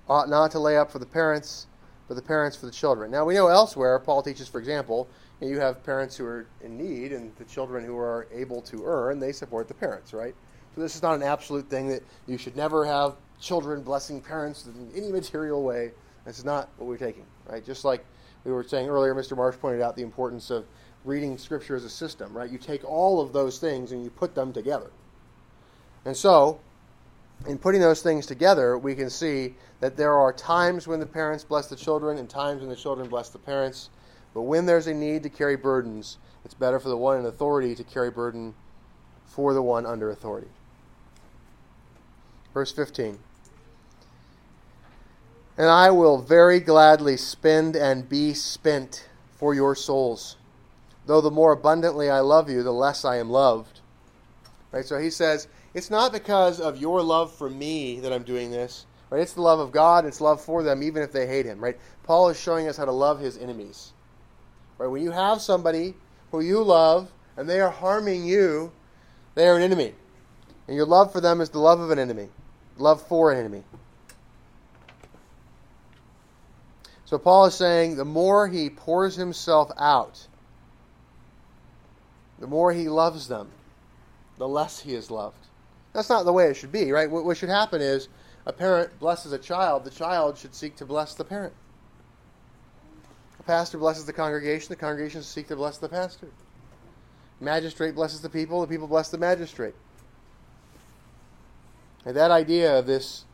ought 0.08 0.28
not 0.28 0.50
to 0.52 0.58
lay 0.58 0.76
up 0.76 0.90
for 0.90 0.98
the 0.98 1.06
parents, 1.06 1.66
but 2.08 2.14
the 2.14 2.22
parents 2.22 2.56
for 2.56 2.66
the 2.66 2.72
children. 2.72 3.10
Now 3.10 3.24
we 3.24 3.34
know 3.34 3.48
elsewhere, 3.48 3.98
Paul 3.98 4.22
teaches, 4.22 4.48
for 4.48 4.58
example, 4.58 5.08
you 5.40 5.58
have 5.60 5.84
parents 5.84 6.16
who 6.16 6.24
are 6.24 6.46
in 6.62 6.78
need, 6.78 7.12
and 7.12 7.34
the 7.36 7.44
children 7.44 7.84
who 7.84 7.96
are 7.96 8.26
able 8.32 8.62
to 8.62 8.84
earn, 8.84 9.18
they 9.20 9.32
support 9.32 9.68
the 9.68 9.74
parents, 9.74 10.14
right? 10.14 10.34
So 10.74 10.80
this 10.80 10.94
is 10.94 11.02
not 11.02 11.14
an 11.14 11.22
absolute 11.22 11.68
thing 11.68 11.88
that 11.88 12.02
you 12.26 12.38
should 12.38 12.56
never 12.56 12.84
have 12.86 13.16
children 13.40 13.82
blessing 13.82 14.20
parents 14.20 14.66
in 14.66 14.90
any 14.94 15.12
material 15.12 15.62
way. 15.62 15.92
This 16.24 16.38
is 16.38 16.44
not 16.44 16.70
what 16.78 16.86
we're 16.86 16.96
taking, 16.96 17.26
right? 17.48 17.64
Just 17.64 17.84
like 17.84 18.04
we 18.44 18.52
were 18.52 18.64
saying 18.64 18.88
earlier, 18.88 19.14
Mr. 19.14 19.36
Marsh 19.36 19.56
pointed 19.56 19.82
out 19.82 19.96
the 19.96 20.02
importance 20.02 20.50
of 20.50 20.64
reading 21.04 21.36
Scripture 21.36 21.76
as 21.76 21.84
a 21.84 21.90
system, 21.90 22.32
right? 22.36 22.50
You 22.50 22.58
take 22.58 22.84
all 22.84 23.20
of 23.20 23.32
those 23.32 23.58
things 23.58 23.92
and 23.92 24.02
you 24.02 24.10
put 24.10 24.34
them 24.34 24.52
together. 24.52 24.90
And 26.04 26.16
so, 26.16 26.60
in 27.46 27.58
putting 27.58 27.80
those 27.80 28.02
things 28.02 28.26
together, 28.26 28.78
we 28.78 28.94
can 28.94 29.10
see 29.10 29.54
that 29.80 29.96
there 29.96 30.14
are 30.14 30.32
times 30.32 30.86
when 30.86 31.00
the 31.00 31.06
parents 31.06 31.44
bless 31.44 31.66
the 31.68 31.76
children 31.76 32.18
and 32.18 32.28
times 32.28 32.60
when 32.60 32.70
the 32.70 32.76
children 32.76 33.08
bless 33.08 33.28
the 33.28 33.38
parents. 33.38 33.90
But 34.34 34.42
when 34.42 34.66
there's 34.66 34.86
a 34.86 34.94
need 34.94 35.22
to 35.22 35.28
carry 35.28 35.56
burdens, 35.56 36.18
it's 36.44 36.54
better 36.54 36.80
for 36.80 36.88
the 36.88 36.96
one 36.96 37.18
in 37.18 37.26
authority 37.26 37.74
to 37.74 37.84
carry 37.84 38.10
burden 38.10 38.54
for 39.24 39.52
the 39.52 39.62
one 39.62 39.84
under 39.86 40.10
authority. 40.10 40.48
Verse 42.54 42.72
15. 42.72 43.18
And 45.58 45.68
I 45.68 45.90
will 45.90 46.18
very 46.18 46.60
gladly 46.60 47.16
spend 47.16 47.76
and 47.76 48.08
be 48.08 48.34
spent 48.34 49.08
for 49.36 49.54
your 49.54 49.74
souls. 49.74 50.36
Though 51.06 51.20
the 51.20 51.30
more 51.30 51.52
abundantly 51.52 52.10
I 52.10 52.20
love 52.20 52.50
you, 52.50 52.62
the 52.62 52.72
less 52.72 53.04
I 53.04 53.16
am 53.16 53.30
loved. 53.30 53.80
Right? 54.72 54.84
So 54.84 54.98
he 54.98 55.10
says, 55.10 55.48
it's 55.76 55.90
not 55.90 56.10
because 56.10 56.58
of 56.58 56.78
your 56.78 57.02
love 57.02 57.30
for 57.34 57.50
me 57.50 58.00
that 58.00 58.10
I'm 58.10 58.22
doing 58.22 58.50
this. 58.50 58.86
Right? 59.10 59.20
It's 59.20 59.34
the 59.34 59.42
love 59.42 59.60
of 59.60 59.72
God, 59.72 60.06
it's 60.06 60.22
love 60.22 60.40
for 60.40 60.62
them, 60.62 60.82
even 60.82 61.02
if 61.02 61.12
they 61.12 61.26
hate 61.26 61.44
him. 61.44 61.62
Right? 61.62 61.78
Paul 62.02 62.30
is 62.30 62.40
showing 62.40 62.66
us 62.66 62.78
how 62.78 62.86
to 62.86 62.92
love 62.92 63.20
his 63.20 63.36
enemies. 63.36 63.92
Right? 64.78 64.86
When 64.86 65.02
you 65.02 65.10
have 65.10 65.42
somebody 65.42 65.94
who 66.30 66.40
you 66.40 66.62
love 66.62 67.12
and 67.36 67.46
they 67.46 67.60
are 67.60 67.70
harming 67.70 68.24
you, 68.24 68.72
they 69.34 69.46
are 69.46 69.56
an 69.56 69.62
enemy. 69.62 69.92
And 70.66 70.76
your 70.76 70.86
love 70.86 71.12
for 71.12 71.20
them 71.20 71.42
is 71.42 71.50
the 71.50 71.58
love 71.58 71.78
of 71.78 71.90
an 71.90 71.98
enemy, 71.98 72.30
love 72.78 73.06
for 73.06 73.30
an 73.30 73.38
enemy. 73.38 73.62
So 77.04 77.18
Paul 77.18 77.44
is 77.44 77.54
saying 77.54 77.96
the 77.96 78.04
more 78.06 78.48
he 78.48 78.70
pours 78.70 79.14
himself 79.14 79.70
out, 79.76 80.26
the 82.38 82.46
more 82.46 82.72
he 82.72 82.88
loves 82.88 83.28
them, 83.28 83.50
the 84.38 84.48
less 84.48 84.80
he 84.80 84.94
is 84.94 85.10
loved. 85.10 85.36
That's 85.96 86.10
not 86.10 86.26
the 86.26 86.32
way 86.32 86.50
it 86.50 86.56
should 86.58 86.72
be, 86.72 86.92
right? 86.92 87.10
What 87.10 87.38
should 87.38 87.48
happen 87.48 87.80
is 87.80 88.08
a 88.44 88.52
parent 88.52 88.98
blesses 89.00 89.32
a 89.32 89.38
child, 89.38 89.82
the 89.82 89.90
child 89.90 90.36
should 90.36 90.54
seek 90.54 90.76
to 90.76 90.84
bless 90.84 91.14
the 91.14 91.24
parent 91.24 91.54
A 93.40 93.42
pastor 93.44 93.78
blesses 93.78 94.04
the 94.04 94.12
congregation, 94.12 94.68
the 94.68 94.76
congregation 94.76 95.22
should 95.22 95.30
seek 95.30 95.48
to 95.48 95.56
bless 95.56 95.78
the 95.78 95.88
pastor. 95.88 96.28
Magistrate 97.40 97.94
blesses 97.94 98.20
the 98.20 98.28
people, 98.28 98.60
the 98.60 98.66
people 98.66 98.86
bless 98.86 99.08
the 99.08 99.16
magistrate. 99.16 99.74
And 102.04 102.14
that 102.14 102.30
idea 102.30 102.78
of 102.78 102.86
this 102.86 103.24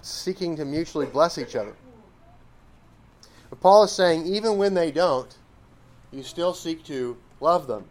seeking 0.00 0.56
to 0.56 0.64
mutually 0.64 1.04
bless 1.04 1.36
each 1.36 1.56
other. 1.56 1.74
But 3.50 3.60
Paul 3.60 3.84
is 3.84 3.92
saying, 3.92 4.26
even 4.26 4.56
when 4.56 4.72
they 4.72 4.90
don't, 4.90 5.36
you 6.10 6.22
still 6.22 6.54
seek 6.54 6.84
to 6.84 7.18
love 7.38 7.66
them. 7.66 7.84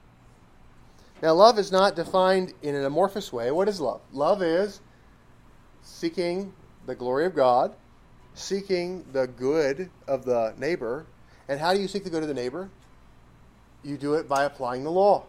Now, 1.22 1.34
love 1.34 1.58
is 1.58 1.72
not 1.72 1.96
defined 1.96 2.54
in 2.62 2.76
an 2.76 2.86
amorphous 2.86 3.34
way. 3.34 3.50
What 3.52 3.68
is 3.68 3.82
love? 3.82 4.02
Love 4.14 4.44
is 4.44 4.82
seeking 5.82 6.54
the 6.86 6.94
glory 6.94 7.26
of 7.26 7.36
God, 7.36 7.74
seeking 8.36 9.04
the 9.14 9.28
good 9.28 9.90
of 10.08 10.26
the 10.26 10.54
neighbor, 10.58 11.06
and 11.48 11.60
how 11.60 11.74
do 11.74 11.80
you 11.80 11.88
seek 11.88 12.04
the 12.04 12.10
good 12.10 12.22
of 12.22 12.28
the 12.28 12.36
neighbor? 12.36 12.70
You 13.84 13.98
do 13.98 14.16
it 14.16 14.28
by 14.28 14.44
applying 14.44 14.84
the 14.84 14.92
law. 14.92 15.26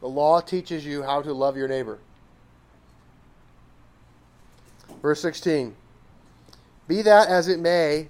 The 0.00 0.08
law 0.08 0.40
teaches 0.40 0.84
you 0.84 1.02
how 1.02 1.22
to 1.22 1.32
love 1.32 1.56
your 1.56 1.68
neighbor. 1.68 1.98
Verse 5.00 5.20
16 5.20 5.74
Be 6.88 7.02
that 7.02 7.28
as 7.28 7.48
it 7.48 7.60
may, 7.60 8.08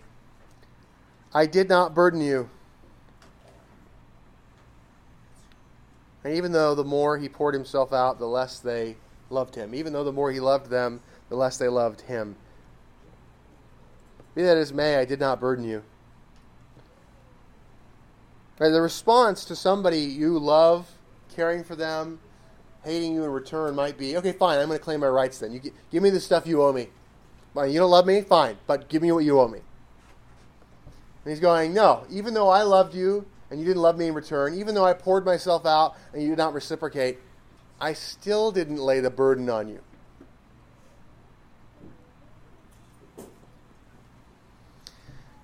I 1.35 1.47
did 1.47 1.69
not 1.69 1.95
burden 1.95 2.21
you. 2.21 2.49
And 6.25 6.35
even 6.35 6.53
though 6.53 6.75
the 6.75 6.85
more 6.85 7.19
he 7.19 7.29
poured 7.29 7.55
himself 7.55 7.93
out, 7.93 8.19
the 8.19 8.27
less 8.27 8.59
they 8.61 8.97
loved 9.31 9.55
him. 9.55 9.75
Even 9.75 9.93
though 9.93 10.05
the 10.05 10.13
more 10.13 10.31
he 10.31 10.41
loved 10.41 10.71
them, 10.71 11.01
the 11.29 11.37
less 11.37 11.57
they 11.57 11.69
loved 11.69 12.03
him. 12.03 12.37
Be 14.35 14.43
that 14.43 14.57
as 14.57 14.73
may, 14.73 14.97
I 14.97 15.05
did 15.05 15.21
not 15.21 15.41
burden 15.41 15.65
you. 15.65 15.83
Right, 18.59 18.71
the 18.71 18.81
response 18.81 19.45
to 19.47 19.57
somebody 19.57 19.99
you 19.99 20.39
love, 20.39 20.89
caring 21.35 21.65
for 21.65 21.75
them, 21.75 22.21
hating 22.85 23.15
you 23.15 23.25
in 23.25 23.31
return 23.31 23.75
might 23.75 23.99
be, 23.99 24.17
okay, 24.17 24.33
fine, 24.33 24.59
I'm 24.59 24.69
going 24.69 24.79
to 24.79 24.85
claim 24.85 25.01
my 25.01 25.09
rights 25.09 25.39
then. 25.39 25.53
You 25.53 25.61
g- 25.61 25.73
give 25.91 26.03
me 26.03 26.11
the 26.11 26.21
stuff 26.21 26.47
you 26.47 26.63
owe 26.63 26.73
me. 26.73 26.89
You 27.57 27.79
don't 27.79 27.91
love 27.91 28.07
me? 28.07 28.21
Fine, 28.23 28.59
but 28.67 28.89
give 28.89 29.03
me 29.03 29.11
what 29.13 29.25
you 29.25 29.41
owe 29.41 29.49
me. 29.49 29.59
And 31.25 31.31
he's 31.31 31.41
going, 31.41 31.75
no, 31.75 32.05
even 32.11 32.35
though 32.35 32.49
I 32.49 32.63
loved 32.63 32.95
you 32.95 33.27
and 33.53 33.61
you 33.61 33.67
didn't 33.67 33.83
love 33.83 33.99
me 33.99 34.07
in 34.07 34.15
return, 34.15 34.55
even 34.55 34.75
though 34.75 34.87
I 34.87 34.95
poured 34.95 35.27
myself 35.27 35.67
out 35.67 35.95
and 36.15 36.23
you 36.23 36.31
did 36.31 36.39
not 36.39 36.55
reciprocate, 36.55 37.19
I 37.79 37.93
still 37.93 38.51
didn't 38.51 38.79
lay 38.79 39.01
the 39.01 39.11
burden 39.11 39.51
on 39.51 39.69
you. 39.69 39.81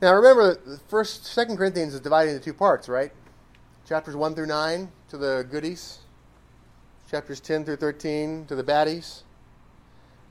Now 0.00 0.14
remember, 0.14 0.58
first, 0.88 1.26
Second 1.26 1.58
Corinthians 1.58 1.92
is 1.92 2.00
divided 2.00 2.30
into 2.30 2.42
two 2.42 2.54
parts, 2.54 2.88
right? 2.88 3.12
Chapters 3.86 4.16
one 4.16 4.34
through 4.34 4.46
nine 4.46 4.90
to 5.10 5.18
the 5.18 5.46
goodies, 5.50 5.98
chapters 7.10 7.40
ten 7.40 7.62
through 7.62 7.76
thirteen 7.76 8.46
to 8.46 8.54
the 8.54 8.64
baddies. 8.64 9.22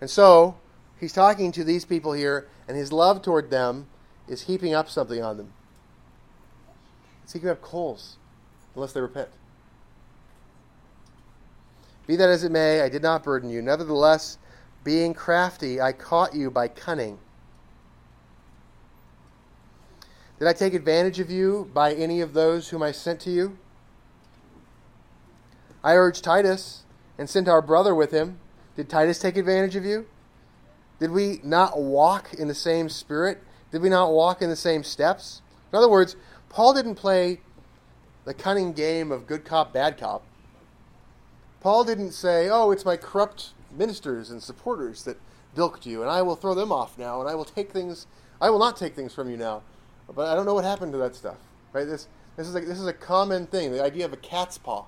And 0.02 0.10
so 0.10 0.56
he's 1.00 1.14
talking 1.14 1.52
to 1.52 1.64
these 1.64 1.86
people 1.86 2.14
here, 2.14 2.48
and 2.68 2.76
his 2.76 2.92
love 2.92 3.22
toward 3.22 3.52
them 3.52 3.86
is 4.28 4.44
heaping 4.44 4.74
up 4.74 4.90
something 4.90 5.22
on 5.22 5.38
them. 5.38 5.54
It's 7.28 7.34
heaping 7.34 7.50
up 7.50 7.62
coals, 7.62 8.16
unless 8.74 8.94
they 8.94 9.02
repent. 9.02 9.28
Be 12.08 12.16
that 12.16 12.30
as 12.30 12.46
it 12.46 12.54
may, 12.54 12.80
I 12.80 12.88
did 12.88 13.02
not 13.02 13.22
burden 13.22 13.50
you. 13.50 13.62
Nevertheless, 13.62 14.38
being 14.86 15.14
crafty, 15.14 15.82
I 15.82 15.92
caught 15.92 16.34
you 16.34 16.50
by 16.50 16.70
cunning. 16.70 17.20
Did 20.40 20.48
I 20.48 20.54
take 20.54 20.74
advantage 20.74 21.20
of 21.20 21.30
you 21.30 21.70
by 21.74 21.94
any 21.94 22.22
of 22.22 22.32
those 22.32 22.70
whom 22.70 22.82
I 22.82 22.94
sent 22.94 23.20
to 23.22 23.30
you? 23.30 23.58
I 25.84 25.96
urged 25.96 26.24
Titus 26.24 26.84
and 27.18 27.30
sent 27.30 27.50
our 27.50 27.62
brother 27.62 27.94
with 27.94 28.12
him. 28.12 28.40
Did 28.78 28.88
Titus 28.88 29.20
take 29.20 29.36
advantage 29.36 29.76
of 29.76 29.84
you? 29.84 30.06
Did 31.02 31.12
we 31.12 31.42
not 31.44 31.78
walk 31.78 32.34
in 32.34 32.48
the 32.48 32.56
same 32.56 32.88
spirit? 32.88 33.44
Did 33.74 33.82
we 33.82 33.90
not 33.90 34.14
walk 34.14 34.42
in 34.42 34.50
the 34.50 34.56
same 34.56 34.86
steps? 34.86 35.42
In 35.74 35.78
other 35.78 35.90
words, 35.90 36.16
Paul 36.50 36.74
didn't 36.74 36.96
play 36.96 37.42
the 38.26 38.34
cunning 38.34 38.74
game 38.74 39.12
of 39.12 39.28
good 39.28 39.46
cop, 39.46 39.74
bad 39.74 39.98
cop. 39.98 40.24
Paul 41.62 41.84
didn't 41.84 42.12
say, 42.12 42.50
Oh, 42.50 42.72
it's 42.72 42.86
my 42.86 42.98
corrupt 42.98 43.50
ministers 43.72 44.30
and 44.30 44.42
supporters 44.42 45.04
that 45.04 45.18
bilked 45.56 45.86
you, 45.86 46.02
and 46.02 46.12
I 46.12 46.22
will 46.22 46.36
throw 46.36 46.54
them 46.54 46.72
off 46.72 46.98
now, 46.98 47.20
and 47.20 47.30
I 47.30 47.36
will 47.36 47.46
take 47.46 47.72
things, 47.72 48.08
I 48.40 48.50
will 48.50 48.60
not 48.60 48.78
take 48.78 48.96
things 48.96 49.14
from 49.14 49.30
you 49.30 49.38
now. 49.38 49.64
But 50.14 50.30
I 50.30 50.36
don't 50.36 50.46
know 50.46 50.54
what 50.54 50.64
happened 50.64 50.94
to 50.94 50.98
that 51.00 51.16
stuff. 51.16 51.38
Right? 51.74 51.86
This, 51.86 52.08
this, 52.38 52.48
is, 52.48 52.56
a, 52.56 52.62
this 52.62 52.80
is 52.80 52.88
a 52.88 52.94
common 52.94 53.48
thing 53.48 53.72
the 53.72 53.84
idea 53.84 54.06
of 54.06 54.14
a 54.14 54.18
cat's 54.18 54.58
paw. 54.58 54.86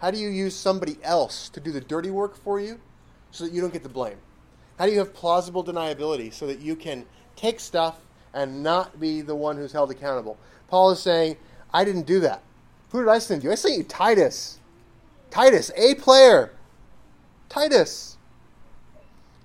How 0.00 0.10
do 0.12 0.18
you 0.18 0.28
use 0.28 0.54
somebody 0.54 0.96
else 1.02 1.48
to 1.50 1.60
do 1.60 1.72
the 1.72 1.80
dirty 1.80 2.10
work 2.10 2.36
for 2.36 2.60
you 2.60 2.80
so 3.32 3.44
that 3.44 3.52
you 3.52 3.60
don't 3.60 3.72
get 3.72 3.82
the 3.82 3.88
blame? 3.88 4.18
How 4.78 4.86
do 4.86 4.92
you 4.92 4.98
have 4.98 5.12
plausible 5.12 5.64
deniability 5.64 6.32
so 6.32 6.46
that 6.46 6.60
you 6.60 6.76
can 6.76 7.04
take 7.34 7.58
stuff 7.58 7.96
and 8.32 8.62
not 8.62 9.00
be 9.00 9.22
the 9.22 9.34
one 9.34 9.56
who's 9.56 9.72
held 9.72 9.90
accountable? 9.90 10.38
Paul 10.68 10.90
is 10.90 11.00
saying, 11.00 11.36
I 11.72 11.84
didn't 11.84 12.06
do 12.06 12.20
that. 12.20 12.42
Who 12.90 13.00
did 13.00 13.08
I 13.08 13.18
send 13.18 13.44
you? 13.44 13.52
I 13.52 13.54
sent 13.54 13.76
you 13.76 13.82
Titus. 13.84 14.58
Titus, 15.30 15.70
A 15.76 15.94
player. 15.94 16.52
Titus. 17.48 18.16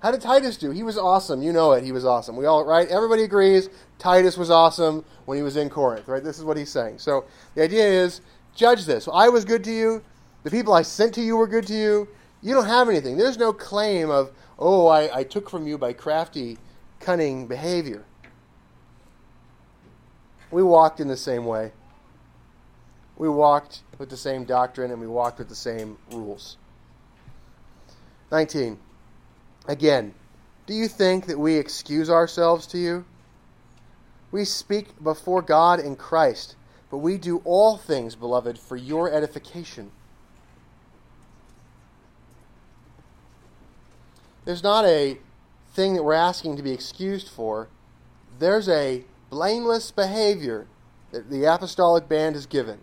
How 0.00 0.10
did 0.10 0.20
Titus 0.20 0.58
do? 0.58 0.70
He 0.70 0.82
was 0.82 0.98
awesome. 0.98 1.42
You 1.42 1.52
know 1.52 1.72
it. 1.72 1.82
He 1.82 1.92
was 1.92 2.04
awesome. 2.04 2.36
We 2.36 2.44
all 2.44 2.64
right? 2.64 2.86
Everybody 2.88 3.22
agrees 3.22 3.70
Titus 3.98 4.36
was 4.36 4.50
awesome 4.50 5.04
when 5.24 5.36
he 5.38 5.42
was 5.42 5.56
in 5.56 5.70
Corinth, 5.70 6.08
right? 6.08 6.22
This 6.22 6.38
is 6.38 6.44
what 6.44 6.58
he's 6.58 6.70
saying. 6.70 6.98
So 6.98 7.24
the 7.54 7.62
idea 7.62 7.86
is 7.86 8.20
judge 8.54 8.84
this. 8.84 9.08
I 9.10 9.30
was 9.30 9.46
good 9.46 9.64
to 9.64 9.72
you. 9.72 10.02
The 10.42 10.50
people 10.50 10.74
I 10.74 10.82
sent 10.82 11.14
to 11.14 11.22
you 11.22 11.36
were 11.36 11.46
good 11.46 11.66
to 11.68 11.74
you. 11.74 12.08
You 12.42 12.52
don't 12.52 12.66
have 12.66 12.90
anything. 12.90 13.16
There's 13.16 13.38
no 13.38 13.54
claim 13.54 14.10
of, 14.10 14.30
oh, 14.58 14.86
I, 14.88 15.20
I 15.20 15.24
took 15.24 15.48
from 15.48 15.66
you 15.66 15.78
by 15.78 15.94
crafty, 15.94 16.58
cunning 17.00 17.46
behavior. 17.46 18.04
We 20.54 20.62
walked 20.62 21.00
in 21.00 21.08
the 21.08 21.16
same 21.16 21.46
way. 21.46 21.72
We 23.16 23.28
walked 23.28 23.80
with 23.98 24.08
the 24.08 24.16
same 24.16 24.44
doctrine 24.44 24.92
and 24.92 25.00
we 25.00 25.08
walked 25.08 25.40
with 25.40 25.48
the 25.48 25.54
same 25.56 25.98
rules. 26.12 26.58
19. 28.30 28.78
Again, 29.66 30.14
do 30.66 30.72
you 30.72 30.86
think 30.86 31.26
that 31.26 31.40
we 31.40 31.56
excuse 31.56 32.08
ourselves 32.08 32.68
to 32.68 32.78
you? 32.78 33.04
We 34.30 34.44
speak 34.44 35.02
before 35.02 35.42
God 35.42 35.80
in 35.80 35.96
Christ, 35.96 36.54
but 36.88 36.98
we 36.98 37.18
do 37.18 37.42
all 37.44 37.76
things, 37.76 38.14
beloved, 38.14 38.56
for 38.56 38.76
your 38.76 39.12
edification. 39.12 39.90
There's 44.44 44.62
not 44.62 44.84
a 44.84 45.18
thing 45.72 45.94
that 45.94 46.04
we're 46.04 46.12
asking 46.12 46.58
to 46.58 46.62
be 46.62 46.70
excused 46.70 47.28
for. 47.28 47.66
There's 48.38 48.68
a 48.68 49.04
blameless 49.34 49.90
behavior 49.90 50.64
that 51.10 51.28
the 51.28 51.44
apostolic 51.44 52.08
band 52.08 52.36
has 52.36 52.46
given 52.46 52.78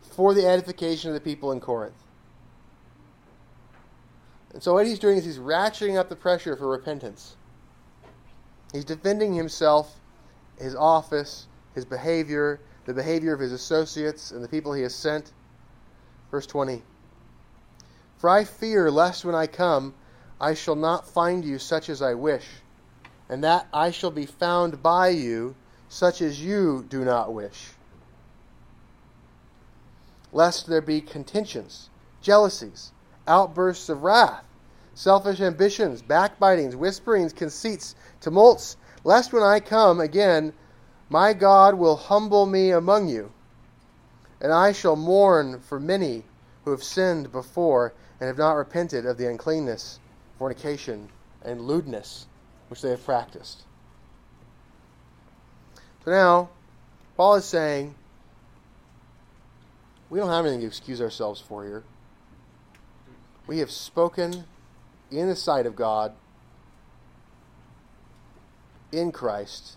for 0.00 0.32
the 0.32 0.46
edification 0.46 1.10
of 1.10 1.14
the 1.14 1.20
people 1.20 1.52
in 1.52 1.60
Corinth. 1.60 2.02
And 4.54 4.62
so 4.62 4.72
what 4.72 4.86
he's 4.86 4.98
doing 4.98 5.18
is 5.18 5.26
he's 5.26 5.36
ratcheting 5.36 5.98
up 5.98 6.08
the 6.08 6.16
pressure 6.16 6.56
for 6.56 6.66
repentance. 6.68 7.36
He's 8.72 8.86
defending 8.86 9.34
himself, 9.34 10.00
his 10.58 10.74
office, 10.74 11.48
his 11.74 11.84
behavior, 11.84 12.60
the 12.86 12.94
behavior 12.94 13.34
of 13.34 13.40
his 13.40 13.52
associates 13.52 14.30
and 14.30 14.42
the 14.42 14.48
people 14.48 14.72
he 14.72 14.80
has 14.84 14.94
sent. 14.94 15.32
Verse 16.30 16.46
20 16.46 16.82
For 18.16 18.30
I 18.30 18.44
fear 18.44 18.90
lest 18.90 19.26
when 19.26 19.34
I 19.34 19.46
come, 19.46 19.92
I 20.40 20.54
shall 20.54 20.76
not 20.76 21.06
find 21.06 21.44
you 21.44 21.58
such 21.58 21.90
as 21.90 22.00
I 22.00 22.14
wish, 22.14 22.46
and 23.28 23.44
that 23.44 23.66
I 23.72 23.90
shall 23.90 24.10
be 24.10 24.26
found 24.26 24.82
by 24.82 25.08
you 25.08 25.54
such 25.88 26.22
as 26.22 26.42
you 26.42 26.84
do 26.88 27.04
not 27.04 27.32
wish. 27.32 27.72
Lest 30.32 30.66
there 30.66 30.80
be 30.80 31.00
contentions, 31.00 31.90
jealousies, 32.20 32.92
outbursts 33.26 33.88
of 33.88 34.02
wrath, 34.02 34.44
selfish 34.94 35.40
ambitions, 35.40 36.02
backbitings, 36.02 36.74
whisperings, 36.74 37.32
conceits, 37.32 37.94
tumults, 38.20 38.76
lest 39.04 39.32
when 39.32 39.42
I 39.42 39.60
come 39.60 40.00
again, 40.00 40.52
my 41.08 41.32
God 41.32 41.74
will 41.74 41.96
humble 41.96 42.46
me 42.46 42.70
among 42.70 43.08
you, 43.08 43.32
and 44.40 44.52
I 44.52 44.72
shall 44.72 44.96
mourn 44.96 45.60
for 45.60 45.80
many 45.80 46.24
who 46.64 46.70
have 46.72 46.84
sinned 46.84 47.32
before 47.32 47.94
and 48.20 48.26
have 48.26 48.38
not 48.38 48.52
repented 48.56 49.06
of 49.06 49.16
the 49.16 49.28
uncleanness 49.30 50.00
fornication, 50.38 51.08
and 51.42 51.62
lewdness 51.62 52.26
which 52.68 52.82
they 52.82 52.90
have 52.90 53.04
practiced. 53.04 53.62
So 56.04 56.10
now, 56.10 56.48
Paul 57.16 57.34
is 57.34 57.44
saying, 57.44 57.94
we 60.10 60.18
don't 60.18 60.30
have 60.30 60.46
anything 60.46 60.60
to 60.60 60.66
excuse 60.66 61.00
ourselves 61.00 61.40
for 61.40 61.64
here. 61.64 61.84
We 63.46 63.58
have 63.58 63.70
spoken 63.70 64.44
in 65.10 65.28
the 65.28 65.36
sight 65.36 65.66
of 65.66 65.74
God, 65.74 66.12
in 68.92 69.12
Christ. 69.12 69.76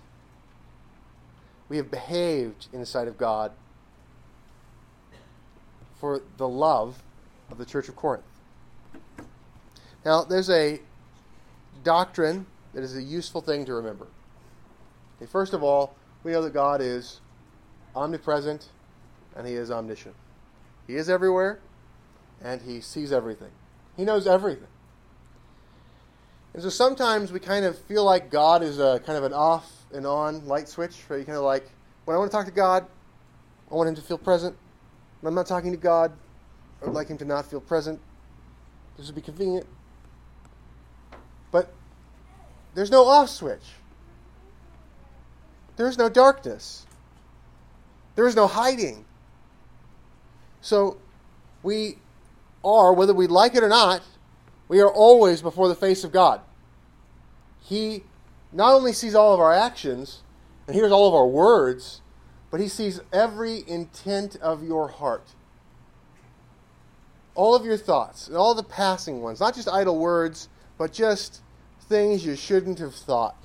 We 1.68 1.78
have 1.78 1.90
behaved 1.90 2.68
in 2.72 2.80
the 2.80 2.86
sight 2.86 3.08
of 3.08 3.18
God 3.18 3.52
for 5.96 6.22
the 6.38 6.48
love 6.48 7.02
of 7.50 7.58
the 7.58 7.66
church 7.66 7.90
of 7.90 7.96
Corinth. 7.96 8.24
Now, 10.04 10.24
there's 10.24 10.50
a 10.50 10.80
doctrine 11.84 12.46
that 12.74 12.84
is 12.84 12.96
a 12.96 13.02
useful 13.02 13.42
thing 13.42 13.66
to 13.66 13.74
remember. 13.74 14.08
Okay, 15.18 15.30
first 15.30 15.54
of 15.54 15.64
all, 15.64 15.96
we 16.24 16.32
know 16.32 16.42
that 16.42 16.54
God 16.54 16.82
is 16.82 17.22
omnipresent 17.96 18.70
and 19.36 19.48
He 19.48 19.54
is 19.54 19.72
omniscient. 19.72 20.16
He 20.88 20.96
is 20.96 21.10
everywhere 21.10 21.60
and 22.44 22.62
He 22.62 22.82
sees 22.82 23.12
everything, 23.12 23.52
He 23.98 24.04
knows 24.04 24.28
everything. 24.28 24.68
And 26.54 26.62
so 26.62 26.70
sometimes 26.70 27.32
we 27.32 27.40
kind 27.40 27.64
of 27.64 27.78
feel 27.78 28.04
like 28.04 28.30
God 28.30 28.62
is 28.62 28.78
a 28.78 29.02
kind 29.06 29.18
of 29.18 29.24
an 29.24 29.34
off 29.34 29.72
and 29.94 30.06
on 30.06 30.46
light 30.48 30.68
switch, 30.68 30.98
where 31.08 31.18
you 31.18 31.24
kind 31.26 31.38
of 31.38 31.44
like, 31.44 31.70
when 32.06 32.16
I 32.16 32.20
want 32.20 32.30
to 32.30 32.36
talk 32.36 32.46
to 32.46 32.52
God, 32.52 32.86
I 33.72 33.76
want 33.76 33.88
Him 33.88 33.96
to 33.96 34.02
feel 34.02 34.18
present. 34.18 34.56
When 35.22 35.30
I'm 35.30 35.36
not 35.36 35.48
talking 35.48 35.72
to 35.72 35.78
God, 35.78 36.12
I 36.82 36.86
would 36.86 36.94
like 36.94 37.08
Him 37.08 37.18
to 37.20 37.26
not 37.26 37.46
feel 37.46 37.62
present. 37.62 38.02
This 38.98 39.06
would 39.08 39.16
be 39.16 39.22
convenient. 39.22 39.66
There's 42.74 42.92
no 42.92 43.06
off 43.06 43.30
switch. 43.30 43.64
There's 45.76 45.98
no 45.98 46.10
darkness. 46.10 46.86
There 48.16 48.28
is 48.28 48.36
no 48.36 48.48
hiding. 48.48 49.06
So 50.62 50.98
we 51.64 51.98
are, 52.64 52.94
whether 52.94 53.14
we 53.14 53.28
like 53.28 53.56
it 53.56 53.64
or 53.64 53.70
not, 53.70 54.02
we 54.68 54.80
are 54.80 54.92
always 54.92 55.42
before 55.42 55.68
the 55.68 55.76
face 55.76 56.04
of 56.04 56.12
God. 56.12 56.42
He 57.60 58.04
not 58.52 58.74
only 58.74 58.94
sees 58.94 59.16
all 59.16 59.34
of 59.34 59.40
our 59.40 59.54
actions 59.54 60.24
and 60.68 60.76
hears 60.76 60.92
all 60.92 61.08
of 61.08 61.14
our 61.14 61.28
words, 61.28 62.02
but 62.50 62.60
he 62.60 62.68
sees 62.68 63.00
every 63.12 63.64
intent 63.68 64.36
of 64.38 64.64
your 64.64 64.90
heart. 64.90 65.28
All 67.34 67.56
of 67.56 67.66
your 67.66 67.78
thoughts, 67.78 68.28
and 68.28 68.36
all 68.36 68.54
the 68.54 68.64
passing 68.64 69.22
ones, 69.22 69.40
not 69.40 69.56
just 69.56 69.70
idle 69.70 69.98
words, 69.98 70.50
but 70.78 70.92
just 70.92 71.42
things 71.92 72.26
you 72.26 72.36
shouldn't 72.36 72.80
have 72.80 72.96
thought. 72.96 73.36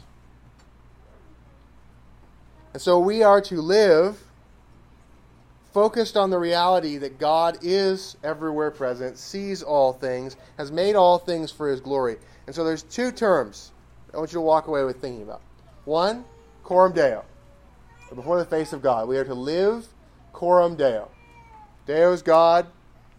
And 2.73 2.81
so 2.81 2.99
we 2.99 3.23
are 3.23 3.41
to 3.43 3.61
live 3.61 4.23
focused 5.75 6.17
on 6.17 6.31
the 6.31 6.39
reality 6.39 6.97
that 6.99 7.19
God 7.19 7.59
is 7.61 8.17
everywhere 8.23 8.71
present, 8.71 9.19
sees 9.19 9.63
all 9.63 9.93
things, 9.93 10.37
has 10.57 10.71
made 10.71 10.95
all 10.95 11.19
things 11.19 11.51
for 11.51 11.69
his 11.69 11.81
glory. 11.81 12.17
And 12.47 12.55
so 12.55 12.65
there's 12.65 12.83
two 12.83 13.11
terms 13.11 13.73
I 14.15 14.19
want 14.19 14.31
you 14.31 14.37
to 14.39 14.43
walk 14.43 14.69
away 14.69 14.85
with 14.85 15.01
thinking 15.01 15.23
about. 15.23 15.43
One, 15.85 16.25
coram 16.63 16.93
deo, 16.93 17.25
before 18.15 18.39
the 18.39 18.45
face 18.45 18.73
of 18.73 18.81
God. 18.81 19.09
We 19.09 19.19
are 19.19 19.25
to 19.25 19.35
live 19.35 19.87
coram 20.33 20.77
deo. 20.77 21.11
Deo 21.87 22.13
is 22.13 22.23
God. 22.23 22.67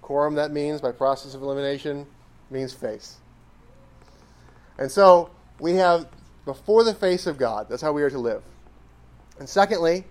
Coram, 0.02 0.36
that 0.36 0.52
means, 0.52 0.80
by 0.80 0.92
process 0.94 1.36
of 1.36 1.42
elimination, 1.42 2.08
means 2.50 2.74
face. 2.74 3.18
And 4.78 4.92
so 4.92 5.30
we 5.60 5.76
have 5.76 6.08
before 6.46 6.84
the 6.84 6.94
face 6.94 7.28
of 7.28 7.38
God. 7.38 7.68
That's 7.70 7.82
how 7.82 7.92
we 7.92 8.04
are 8.04 8.10
to 8.10 8.20
live. 8.20 8.42
And 9.40 9.48
secondly, 9.48 10.06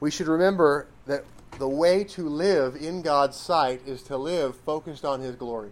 we 0.00 0.10
should 0.10 0.26
remember 0.26 0.88
that 1.06 1.24
the 1.58 1.68
way 1.68 2.04
to 2.04 2.28
live 2.28 2.74
in 2.76 3.02
God's 3.02 3.36
sight 3.36 3.82
is 3.86 4.02
to 4.04 4.16
live 4.16 4.56
focused 4.56 5.04
on 5.04 5.20
His 5.20 5.36
glory. 5.36 5.70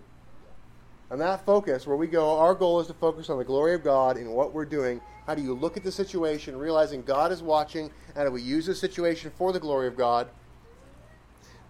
And 1.10 1.20
that 1.20 1.44
focus, 1.44 1.86
where 1.86 1.96
we 1.96 2.06
go, 2.06 2.38
our 2.38 2.54
goal 2.54 2.80
is 2.80 2.86
to 2.86 2.94
focus 2.94 3.28
on 3.28 3.38
the 3.38 3.44
glory 3.44 3.74
of 3.74 3.82
God 3.82 4.16
in 4.16 4.30
what 4.30 4.54
we're 4.54 4.64
doing. 4.64 5.00
How 5.26 5.34
do 5.34 5.42
you 5.42 5.52
look 5.52 5.76
at 5.76 5.82
the 5.82 5.92
situation, 5.92 6.56
realizing 6.56 7.02
God 7.02 7.32
is 7.32 7.42
watching, 7.42 7.90
and 8.14 8.26
do 8.26 8.32
we 8.32 8.40
use 8.40 8.66
the 8.66 8.74
situation 8.74 9.30
for 9.36 9.52
the 9.52 9.60
glory 9.60 9.88
of 9.88 9.96
God? 9.96 10.28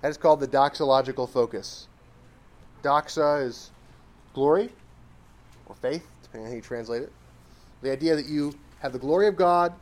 That 0.03 0.11
is 0.11 0.16
called 0.16 0.40
the 0.40 0.48
doxological 0.48 1.29
focus. 1.29 1.88
Doxa 2.83 3.46
is 3.46 3.70
glory 4.35 4.70
or 5.66 5.75
faith, 5.75 6.07
depending 6.22 6.46
on 6.46 6.53
how 6.53 6.57
you 6.57 6.62
translate 6.62 7.03
it. 7.03 7.12
The 7.83 7.90
idea 7.90 8.16
that 8.16 8.27
you 8.27 8.55
have 8.81 8.92
the 8.92 8.98
glory 8.98 9.29
of 9.29 9.37
God 9.37 9.72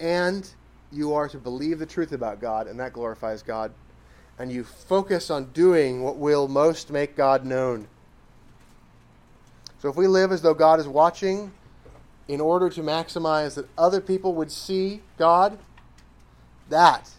and 0.00 0.48
you 0.92 1.14
are 1.14 1.28
to 1.28 1.38
believe 1.38 1.78
the 1.78 1.86
truth 1.86 2.12
about 2.12 2.40
God, 2.40 2.66
and 2.66 2.78
that 2.80 2.92
glorifies 2.92 3.42
God. 3.42 3.72
And 4.38 4.52
you 4.52 4.64
focus 4.64 5.30
on 5.30 5.46
doing 5.52 6.02
what 6.02 6.16
will 6.16 6.48
most 6.48 6.90
make 6.90 7.16
God 7.16 7.44
known. 7.44 7.88
So 9.78 9.88
if 9.88 9.96
we 9.96 10.06
live 10.06 10.32
as 10.32 10.42
though 10.42 10.54
God 10.54 10.80
is 10.80 10.86
watching 10.86 11.52
in 12.28 12.40
order 12.40 12.68
to 12.70 12.82
maximize 12.82 13.54
that 13.54 13.68
other 13.78 14.00
people 14.00 14.34
would 14.34 14.50
see 14.50 15.02
God, 15.16 15.58
that 16.68 17.10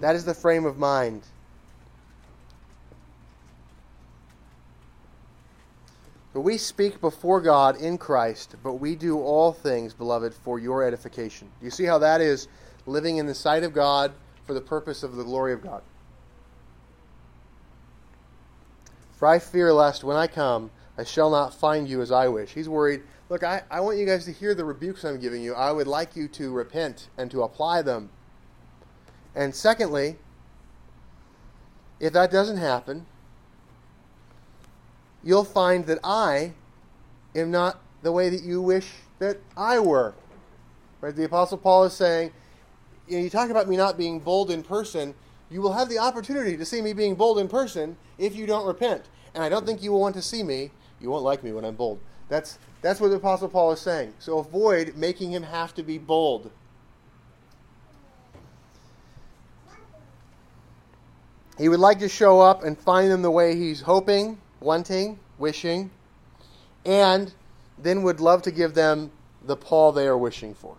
that 0.00 0.14
is 0.14 0.24
the 0.24 0.34
frame 0.34 0.64
of 0.64 0.78
mind. 0.78 1.22
But 6.32 6.42
we 6.42 6.58
speak 6.58 7.00
before 7.00 7.40
God 7.40 7.76
in 7.80 7.98
Christ, 7.98 8.56
but 8.62 8.74
we 8.74 8.94
do 8.94 9.18
all 9.18 9.52
things, 9.52 9.94
beloved, 9.94 10.34
for 10.34 10.58
your 10.58 10.82
edification. 10.82 11.48
Do 11.58 11.64
you 11.64 11.70
see 11.70 11.84
how 11.84 11.98
that 11.98 12.20
is 12.20 12.48
living 12.86 13.16
in 13.16 13.26
the 13.26 13.34
sight 13.34 13.64
of 13.64 13.72
God 13.72 14.12
for 14.44 14.54
the 14.54 14.60
purpose 14.60 15.02
of 15.02 15.16
the 15.16 15.24
glory 15.24 15.52
of 15.52 15.62
God? 15.62 15.82
For 19.12 19.26
I 19.26 19.38
fear 19.38 19.72
lest 19.72 20.04
when 20.04 20.16
I 20.16 20.26
come, 20.26 20.70
I 20.96 21.04
shall 21.04 21.30
not 21.30 21.54
find 21.54 21.88
you 21.88 22.02
as 22.02 22.12
I 22.12 22.28
wish. 22.28 22.52
He's 22.52 22.68
worried. 22.68 23.02
Look, 23.30 23.42
I, 23.42 23.62
I 23.70 23.80
want 23.80 23.98
you 23.98 24.06
guys 24.06 24.24
to 24.26 24.32
hear 24.32 24.54
the 24.54 24.64
rebukes 24.64 25.04
I'm 25.04 25.18
giving 25.18 25.42
you. 25.42 25.54
I 25.54 25.72
would 25.72 25.86
like 25.86 26.14
you 26.14 26.28
to 26.28 26.52
repent 26.52 27.08
and 27.16 27.30
to 27.30 27.42
apply 27.42 27.82
them. 27.82 28.10
And 29.34 29.54
secondly, 29.54 30.16
if 32.00 32.12
that 32.12 32.30
doesn't 32.30 32.58
happen, 32.58 33.06
you'll 35.22 35.44
find 35.44 35.86
that 35.86 35.98
I 36.02 36.52
am 37.34 37.50
not 37.50 37.80
the 38.02 38.12
way 38.12 38.28
that 38.28 38.42
you 38.42 38.62
wish 38.62 38.90
that 39.18 39.38
I 39.56 39.78
were. 39.78 40.14
Right? 41.00 41.14
The 41.14 41.24
Apostle 41.24 41.58
Paul 41.58 41.84
is 41.84 41.92
saying, 41.92 42.32
you, 43.06 43.18
know, 43.18 43.24
you 43.24 43.30
talk 43.30 43.50
about 43.50 43.68
me 43.68 43.76
not 43.76 43.96
being 43.96 44.20
bold 44.20 44.50
in 44.50 44.62
person. 44.62 45.14
You 45.50 45.62
will 45.62 45.72
have 45.72 45.88
the 45.88 45.98
opportunity 45.98 46.56
to 46.56 46.64
see 46.64 46.82
me 46.82 46.92
being 46.92 47.14
bold 47.14 47.38
in 47.38 47.48
person 47.48 47.96
if 48.18 48.36
you 48.36 48.46
don't 48.46 48.66
repent. 48.66 49.04
And 49.34 49.42
I 49.42 49.48
don't 49.48 49.64
think 49.64 49.82
you 49.82 49.92
will 49.92 50.00
want 50.00 50.14
to 50.16 50.22
see 50.22 50.42
me 50.42 50.70
you 51.00 51.10
won't 51.10 51.24
like 51.24 51.44
me 51.44 51.52
when 51.52 51.64
I'm 51.64 51.76
bold. 51.76 52.00
That's, 52.28 52.58
that's 52.82 53.00
what 53.00 53.08
the 53.08 53.16
Apostle 53.16 53.48
Paul 53.48 53.72
is 53.72 53.80
saying. 53.80 54.14
So 54.18 54.38
avoid 54.38 54.96
making 54.96 55.32
him 55.32 55.42
have 55.42 55.74
to 55.74 55.82
be 55.82 55.98
bold. 55.98 56.50
He 61.56 61.68
would 61.68 61.80
like 61.80 61.98
to 62.00 62.08
show 62.08 62.40
up 62.40 62.62
and 62.62 62.78
find 62.78 63.10
them 63.10 63.22
the 63.22 63.30
way 63.30 63.56
he's 63.56 63.80
hoping, 63.80 64.38
wanting, 64.60 65.18
wishing, 65.38 65.90
and 66.84 67.32
then 67.78 68.02
would 68.02 68.20
love 68.20 68.42
to 68.42 68.50
give 68.50 68.74
them 68.74 69.10
the 69.44 69.56
Paul 69.56 69.92
they 69.92 70.06
are 70.06 70.18
wishing 70.18 70.54
for. 70.54 70.76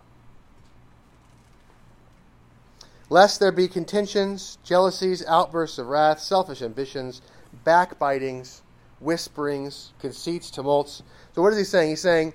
Lest 3.08 3.40
there 3.40 3.52
be 3.52 3.66
contentions, 3.66 4.58
jealousies, 4.62 5.24
outbursts 5.26 5.78
of 5.78 5.88
wrath, 5.88 6.20
selfish 6.20 6.62
ambitions, 6.62 7.22
backbitings 7.64 8.60
whisperings, 9.00 9.92
conceits, 9.98 10.50
tumults. 10.50 11.02
So, 11.34 11.42
what 11.42 11.52
is 11.52 11.58
he 11.58 11.64
saying? 11.64 11.90
He's 11.90 12.00
saying 12.00 12.32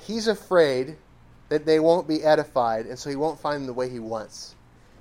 he's 0.00 0.28
afraid 0.28 0.96
that 1.48 1.66
they 1.66 1.80
won't 1.80 2.06
be 2.06 2.22
edified, 2.22 2.86
and 2.86 2.98
so 2.98 3.10
he 3.10 3.16
won't 3.16 3.38
find 3.38 3.60
them 3.60 3.66
the 3.66 3.72
way 3.72 3.88
he 3.88 3.98
wants. 3.98 4.54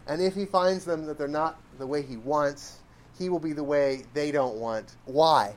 And 0.07 0.21
if 0.21 0.33
he 0.33 0.45
finds 0.45 0.85
them 0.85 1.05
that 1.05 1.17
they're 1.17 1.27
not 1.27 1.59
the 1.77 1.87
way 1.87 2.01
he 2.01 2.17
wants, 2.17 2.79
he 3.17 3.29
will 3.29 3.39
be 3.39 3.53
the 3.53 3.63
way 3.63 4.03
they 4.13 4.31
don't 4.31 4.55
want. 4.55 4.95
Why? 5.05 5.55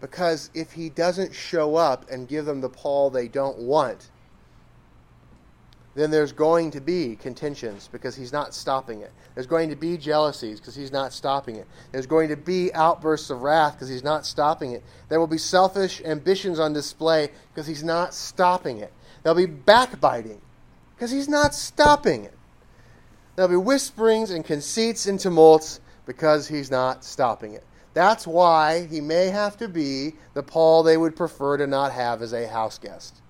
Because 0.00 0.50
if 0.54 0.72
he 0.72 0.88
doesn't 0.88 1.34
show 1.34 1.76
up 1.76 2.10
and 2.10 2.26
give 2.26 2.44
them 2.44 2.60
the 2.60 2.68
Paul 2.68 3.10
they 3.10 3.28
don't 3.28 3.58
want, 3.58 4.10
then 5.94 6.10
there's 6.10 6.32
going 6.32 6.70
to 6.70 6.80
be 6.80 7.16
contentions 7.16 7.88
because 7.92 8.16
he's 8.16 8.32
not 8.32 8.54
stopping 8.54 9.02
it. 9.02 9.12
There's 9.34 9.46
going 9.46 9.68
to 9.68 9.76
be 9.76 9.98
jealousies 9.98 10.58
because 10.58 10.74
he's 10.74 10.90
not 10.90 11.12
stopping 11.12 11.56
it. 11.56 11.66
There's 11.92 12.06
going 12.06 12.30
to 12.30 12.36
be 12.36 12.72
outbursts 12.72 13.28
of 13.28 13.42
wrath 13.42 13.74
because 13.74 13.90
he's 13.90 14.02
not 14.02 14.24
stopping 14.24 14.72
it. 14.72 14.82
There 15.10 15.20
will 15.20 15.26
be 15.26 15.38
selfish 15.38 16.00
ambitions 16.04 16.58
on 16.58 16.72
display 16.72 17.30
because 17.52 17.66
he's 17.66 17.84
not 17.84 18.14
stopping 18.14 18.78
it. 18.78 18.92
There'll 19.22 19.36
be 19.36 19.46
backbiting 19.46 20.40
because 20.96 21.10
he's 21.10 21.28
not 21.28 21.54
stopping 21.54 22.24
it. 22.24 22.34
There'll 23.36 23.50
be 23.50 23.56
whisperings 23.56 24.30
and 24.30 24.44
conceits 24.44 25.06
and 25.06 25.20
tumults 25.20 25.80
because 26.12 26.48
he's 26.48 26.70
not 26.70 27.04
stopping 27.04 27.54
it. 27.54 27.64
That's 27.94 28.26
why 28.26 28.86
he 28.86 29.00
may 29.00 29.26
have 29.26 29.56
to 29.58 29.68
be 29.68 30.14
the 30.34 30.42
Paul 30.42 30.82
they 30.82 30.96
would 30.96 31.16
prefer 31.16 31.56
to 31.56 31.66
not 31.66 31.92
have 31.92 32.22
as 32.22 32.32
a 32.32 32.46
house 32.46 32.78
guest. 32.78 33.22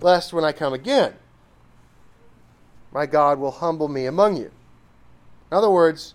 lest 0.00 0.32
when 0.32 0.44
I 0.44 0.52
come 0.52 0.72
again, 0.72 1.14
my 2.92 3.06
God 3.06 3.38
will 3.38 3.50
humble 3.50 3.88
me 3.88 4.06
among 4.06 4.36
you. 4.36 4.50
In 5.50 5.56
other 5.56 5.70
words, 5.70 6.14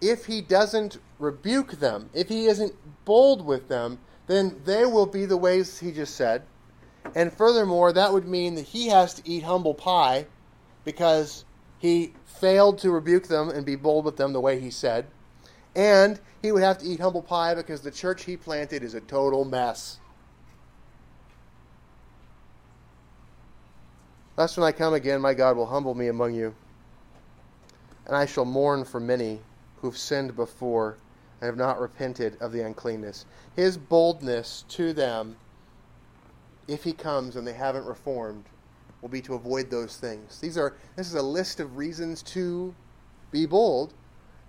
if 0.00 0.26
he 0.26 0.40
doesn't 0.40 0.98
rebuke 1.18 1.72
them, 1.72 2.10
if 2.12 2.28
he 2.28 2.46
isn't 2.46 2.74
bold 3.04 3.44
with 3.44 3.68
them, 3.68 3.98
then 4.26 4.60
they 4.64 4.84
will 4.84 5.06
be 5.06 5.26
the 5.26 5.36
ways 5.36 5.78
he 5.78 5.92
just 5.92 6.14
said. 6.14 6.42
And 7.14 7.32
furthermore, 7.32 7.92
that 7.92 8.12
would 8.12 8.26
mean 8.26 8.54
that 8.54 8.66
he 8.66 8.88
has 8.88 9.14
to 9.14 9.28
eat 9.28 9.42
humble 9.42 9.74
pie 9.74 10.26
because 10.84 11.44
he 11.78 12.12
failed 12.24 12.78
to 12.78 12.90
rebuke 12.90 13.26
them 13.28 13.48
and 13.48 13.64
be 13.64 13.76
bold 13.76 14.04
with 14.04 14.16
them 14.16 14.32
the 14.32 14.40
way 14.40 14.60
he 14.60 14.70
said. 14.70 15.06
And 15.74 16.20
he 16.42 16.52
would 16.52 16.62
have 16.62 16.78
to 16.78 16.86
eat 16.86 17.00
humble 17.00 17.22
pie 17.22 17.54
because 17.54 17.80
the 17.80 17.90
church 17.90 18.24
he 18.24 18.36
planted 18.36 18.82
is 18.82 18.94
a 18.94 19.00
total 19.00 19.44
mess. 19.44 19.98
Lest 24.36 24.56
when 24.56 24.66
I 24.66 24.72
come 24.72 24.94
again, 24.94 25.20
my 25.20 25.34
God 25.34 25.56
will 25.56 25.66
humble 25.66 25.94
me 25.94 26.08
among 26.08 26.34
you, 26.34 26.54
and 28.06 28.16
I 28.16 28.26
shall 28.26 28.46
mourn 28.46 28.84
for 28.84 28.98
many 28.98 29.40
who've 29.80 29.96
sinned 29.96 30.34
before 30.34 30.96
and 31.40 31.46
have 31.46 31.56
not 31.56 31.80
repented 31.80 32.38
of 32.40 32.50
the 32.52 32.64
uncleanness. 32.64 33.26
His 33.54 33.76
boldness 33.76 34.64
to 34.70 34.92
them, 34.92 35.36
if 36.66 36.82
he 36.82 36.92
comes 36.92 37.36
and 37.36 37.46
they 37.46 37.52
haven't 37.52 37.84
reformed, 37.84 38.44
will 39.02 39.08
be 39.08 39.20
to 39.20 39.34
avoid 39.34 39.70
those 39.70 39.96
things. 39.96 40.40
These 40.40 40.56
are 40.56 40.74
this 40.96 41.08
is 41.08 41.14
a 41.14 41.22
list 41.22 41.60
of 41.60 41.76
reasons 41.76 42.22
to 42.22 42.74
be 43.30 43.44
bold 43.44 43.92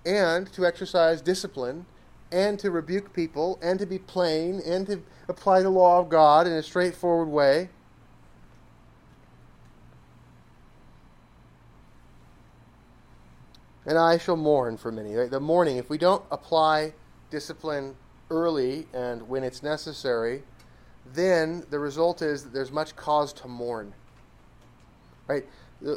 and 0.05 0.51
to 0.53 0.65
exercise 0.65 1.21
discipline 1.21 1.85
and 2.31 2.57
to 2.59 2.71
rebuke 2.71 3.13
people 3.13 3.59
and 3.61 3.79
to 3.79 3.85
be 3.85 3.99
plain 3.99 4.61
and 4.65 4.87
to 4.87 5.01
apply 5.27 5.61
the 5.61 5.69
law 5.69 5.99
of 5.99 6.09
God 6.09 6.47
in 6.47 6.53
a 6.53 6.63
straightforward 6.63 7.27
way. 7.27 7.69
and 13.85 13.97
I 13.97 14.17
shall 14.17 14.37
mourn 14.37 14.77
for 14.77 14.91
many. 14.91 15.13
Right? 15.15 15.29
The 15.29 15.39
mourning, 15.39 15.77
if 15.77 15.89
we 15.89 15.97
don't 15.97 16.23
apply 16.31 16.93
discipline 17.29 17.95
early 18.29 18.87
and 18.93 19.27
when 19.27 19.43
it's 19.43 19.63
necessary, 19.63 20.43
then 21.13 21.65
the 21.69 21.79
result 21.79 22.21
is 22.21 22.43
that 22.43 22.53
there's 22.53 22.71
much 22.71 22.95
cause 22.95 23.33
to 23.33 23.47
mourn. 23.47 23.93
Right? 25.27 25.45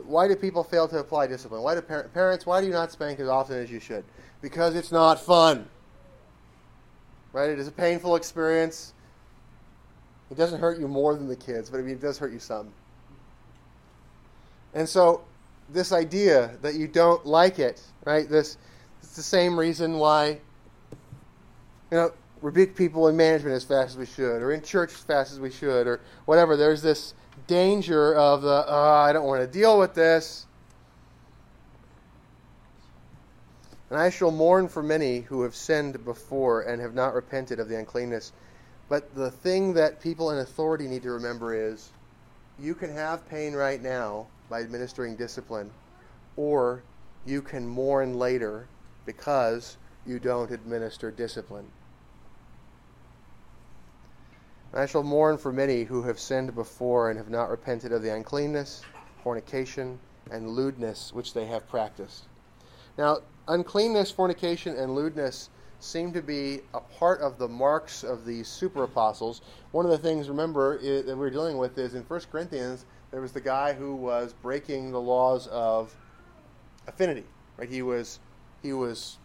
Why 0.04 0.26
do 0.26 0.34
people 0.34 0.64
fail 0.64 0.88
to 0.88 0.98
apply 0.98 1.26
discipline? 1.28 1.62
Why 1.62 1.74
do 1.74 1.82
par- 1.82 2.10
parents? 2.12 2.46
Why 2.46 2.60
do 2.60 2.66
you 2.66 2.72
not 2.72 2.90
spank 2.90 3.20
as 3.20 3.28
often 3.28 3.56
as 3.56 3.70
you 3.70 3.80
should? 3.80 4.04
Because 4.42 4.74
it's 4.74 4.90
not 4.90 5.20
fun. 5.20 5.68
Right? 7.32 7.50
It 7.50 7.58
is 7.58 7.68
a 7.68 7.72
painful 7.72 8.16
experience. 8.16 8.92
It 10.30 10.36
doesn't 10.36 10.60
hurt 10.60 10.80
you 10.80 10.88
more 10.88 11.14
than 11.14 11.28
the 11.28 11.36
kids, 11.36 11.70
but 11.70 11.78
I 11.78 11.82
mean, 11.82 11.94
it 11.94 12.00
does 12.00 12.18
hurt 12.18 12.32
you 12.32 12.40
some. 12.40 12.72
And 14.74 14.88
so 14.88 15.22
this 15.70 15.92
idea 15.92 16.56
that 16.62 16.74
you 16.74 16.88
don't 16.88 17.24
like 17.24 17.58
it, 17.58 17.80
right? 18.04 18.28
This 18.28 18.58
it's 19.02 19.16
the 19.16 19.22
same 19.22 19.58
reason 19.58 19.98
why 19.98 20.38
you 21.90 21.96
know 21.96 22.12
rebuke 22.42 22.74
people 22.76 23.08
in 23.08 23.16
management 23.16 23.54
as 23.54 23.64
fast 23.64 23.90
as 23.90 23.96
we 23.96 24.06
should, 24.06 24.42
or 24.42 24.52
in 24.52 24.62
church 24.62 24.92
as 24.92 25.00
fast 25.00 25.32
as 25.32 25.40
we 25.40 25.50
should, 25.50 25.86
or 25.86 26.00
whatever. 26.26 26.56
There's 26.56 26.82
this 26.82 27.14
danger 27.46 28.14
of 28.14 28.42
the 28.42 28.64
oh, 28.66 28.92
I 28.92 29.12
don't 29.12 29.26
want 29.26 29.40
to 29.42 29.46
deal 29.46 29.78
with 29.78 29.94
this. 29.94 30.46
And 33.90 33.98
I 33.98 34.10
shall 34.10 34.32
mourn 34.32 34.66
for 34.68 34.82
many 34.82 35.20
who 35.20 35.42
have 35.42 35.54
sinned 35.54 36.04
before 36.04 36.62
and 36.62 36.80
have 36.80 36.94
not 36.94 37.14
repented 37.14 37.60
of 37.60 37.68
the 37.68 37.78
uncleanness. 37.78 38.32
But 38.88 39.14
the 39.14 39.30
thing 39.30 39.74
that 39.74 40.00
people 40.00 40.30
in 40.30 40.38
authority 40.38 40.88
need 40.88 41.02
to 41.02 41.10
remember 41.12 41.54
is 41.54 41.90
you 42.58 42.74
can 42.74 42.92
have 42.92 43.28
pain 43.28 43.54
right 43.54 43.82
now 43.82 44.26
by 44.48 44.60
administering 44.60 45.16
discipline, 45.16 45.70
or 46.36 46.82
you 47.24 47.42
can 47.42 47.66
mourn 47.66 48.18
later 48.18 48.66
because 49.04 49.76
you 50.06 50.18
don't 50.18 50.50
administer 50.50 51.10
discipline. 51.10 51.66
I 54.76 54.86
shall 54.86 55.02
mourn 55.02 55.38
for 55.38 55.52
many 55.52 55.84
who 55.84 56.02
have 56.02 56.18
sinned 56.18 56.54
before 56.54 57.08
and 57.08 57.18
have 57.18 57.30
not 57.30 57.48
repented 57.48 57.92
of 57.92 58.02
the 58.02 58.14
uncleanness, 58.14 58.84
fornication, 59.22 59.98
and 60.30 60.50
lewdness 60.50 61.14
which 61.14 61.32
they 61.32 61.46
have 61.46 61.66
practiced. 61.68 62.24
Now, 62.98 63.20
uncleanness, 63.48 64.10
fornication, 64.10 64.76
and 64.76 64.94
lewdness 64.94 65.48
seem 65.80 66.12
to 66.12 66.20
be 66.20 66.60
a 66.74 66.80
part 66.80 67.20
of 67.20 67.38
the 67.38 67.48
marks 67.48 68.04
of 68.04 68.26
these 68.26 68.48
super 68.48 68.84
apostles. 68.84 69.40
One 69.72 69.84
of 69.86 69.90
the 69.90 69.98
things, 69.98 70.28
remember, 70.28 70.78
that 70.78 71.16
we're 71.16 71.30
dealing 71.30 71.58
with 71.58 71.78
is 71.78 71.94
in 71.94 72.02
1 72.02 72.20
Corinthians, 72.30 72.84
there 73.10 73.20
was 73.20 73.32
the 73.32 73.40
guy 73.40 73.72
who 73.72 73.94
was 73.94 74.34
breaking 74.42 74.90
the 74.90 75.00
laws 75.00 75.46
of 75.46 75.94
affinity. 76.86 77.24
Right? 77.56 77.68
He 77.68 77.82
was 77.82 78.18
he 78.62 78.72
was 78.72 79.16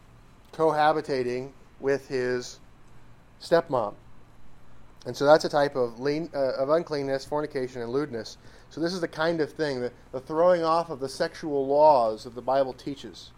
cohabitating 0.53 1.51
with 1.79 2.07
his 2.07 2.59
stepmom. 3.41 3.95
And 5.05 5.17
so 5.17 5.25
that's 5.25 5.45
a 5.45 5.49
type 5.49 5.75
of, 5.75 5.99
lean, 5.99 6.29
uh, 6.33 6.53
of 6.53 6.69
uncleanness, 6.69 7.25
fornication, 7.25 7.81
and 7.81 7.91
lewdness. 7.91 8.37
So 8.69 8.79
this 8.79 8.93
is 8.93 9.01
the 9.01 9.07
kind 9.07 9.41
of 9.41 9.51
thing, 9.51 9.81
the, 9.81 9.91
the 10.11 10.19
throwing 10.19 10.63
off 10.63 10.89
of 10.89 10.99
the 10.99 11.09
sexual 11.09 11.65
laws 11.65 12.23
that 12.25 12.35
the 12.35 12.41
Bible 12.41 12.73
teaches. 12.73 13.31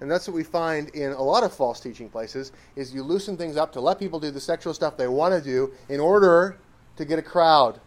And 0.00 0.10
that's 0.10 0.26
what 0.26 0.34
we 0.34 0.44
find 0.44 0.88
in 0.90 1.12
a 1.12 1.22
lot 1.22 1.44
of 1.44 1.52
false 1.52 1.78
teaching 1.78 2.08
places, 2.08 2.52
is 2.74 2.94
you 2.94 3.02
loosen 3.02 3.36
things 3.36 3.58
up 3.58 3.70
to 3.72 3.80
let 3.80 3.98
people 3.98 4.18
do 4.18 4.30
the 4.30 4.40
sexual 4.40 4.72
stuff 4.72 4.96
they 4.96 5.08
want 5.08 5.34
to 5.34 5.42
do 5.42 5.72
in 5.90 6.00
order 6.00 6.56
to 6.96 7.04
get 7.04 7.18
a 7.18 7.22
crowd, 7.22 7.80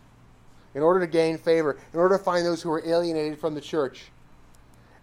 in 0.76 0.84
order 0.84 1.00
to 1.00 1.08
gain 1.08 1.40
favor, 1.40 1.80
in 1.92 2.00
order 2.00 2.16
to 2.18 2.24
find 2.24 2.46
those 2.46 2.62
who 2.62 2.72
are 2.72 2.86
alienated 2.86 3.40
from 3.40 3.56
the 3.56 3.62
church, 3.62 4.12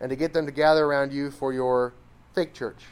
and 0.00 0.08
to 0.08 0.14
get 0.14 0.32
them 0.32 0.46
to 0.46 0.52
gather 0.52 0.84
around 0.84 1.12
you 1.12 1.32
for 1.32 1.52
your 1.52 1.94
fake 2.32 2.54
church. 2.54 2.84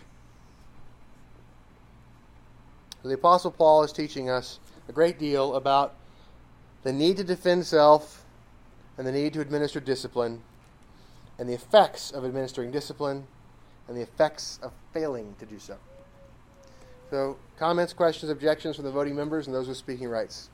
The 3.04 3.14
Apostle 3.14 3.52
Paul 3.52 3.84
is 3.84 3.92
teaching 3.92 4.28
us 4.28 4.58
a 4.88 4.92
great 4.92 5.18
deal 5.18 5.54
about 5.54 5.94
the 6.82 6.92
need 6.92 7.16
to 7.18 7.24
defend 7.24 7.66
self 7.66 8.24
and 8.96 9.06
the 9.06 9.12
need 9.12 9.32
to 9.34 9.40
administer 9.40 9.80
discipline 9.80 10.42
and 11.38 11.48
the 11.48 11.54
effects 11.54 12.10
of 12.10 12.24
administering 12.24 12.70
discipline 12.70 13.26
and 13.86 13.96
the 13.96 14.02
effects 14.02 14.58
of 14.62 14.72
failing 14.92 15.34
to 15.38 15.46
do 15.46 15.58
so. 15.58 15.76
So, 17.10 17.36
comments, 17.58 17.92
questions, 17.92 18.30
objections 18.30 18.76
from 18.76 18.84
the 18.84 18.90
voting 18.90 19.16
members 19.16 19.46
and 19.46 19.54
those 19.54 19.68
with 19.68 19.76
speaking 19.76 20.08
rights. 20.08 20.50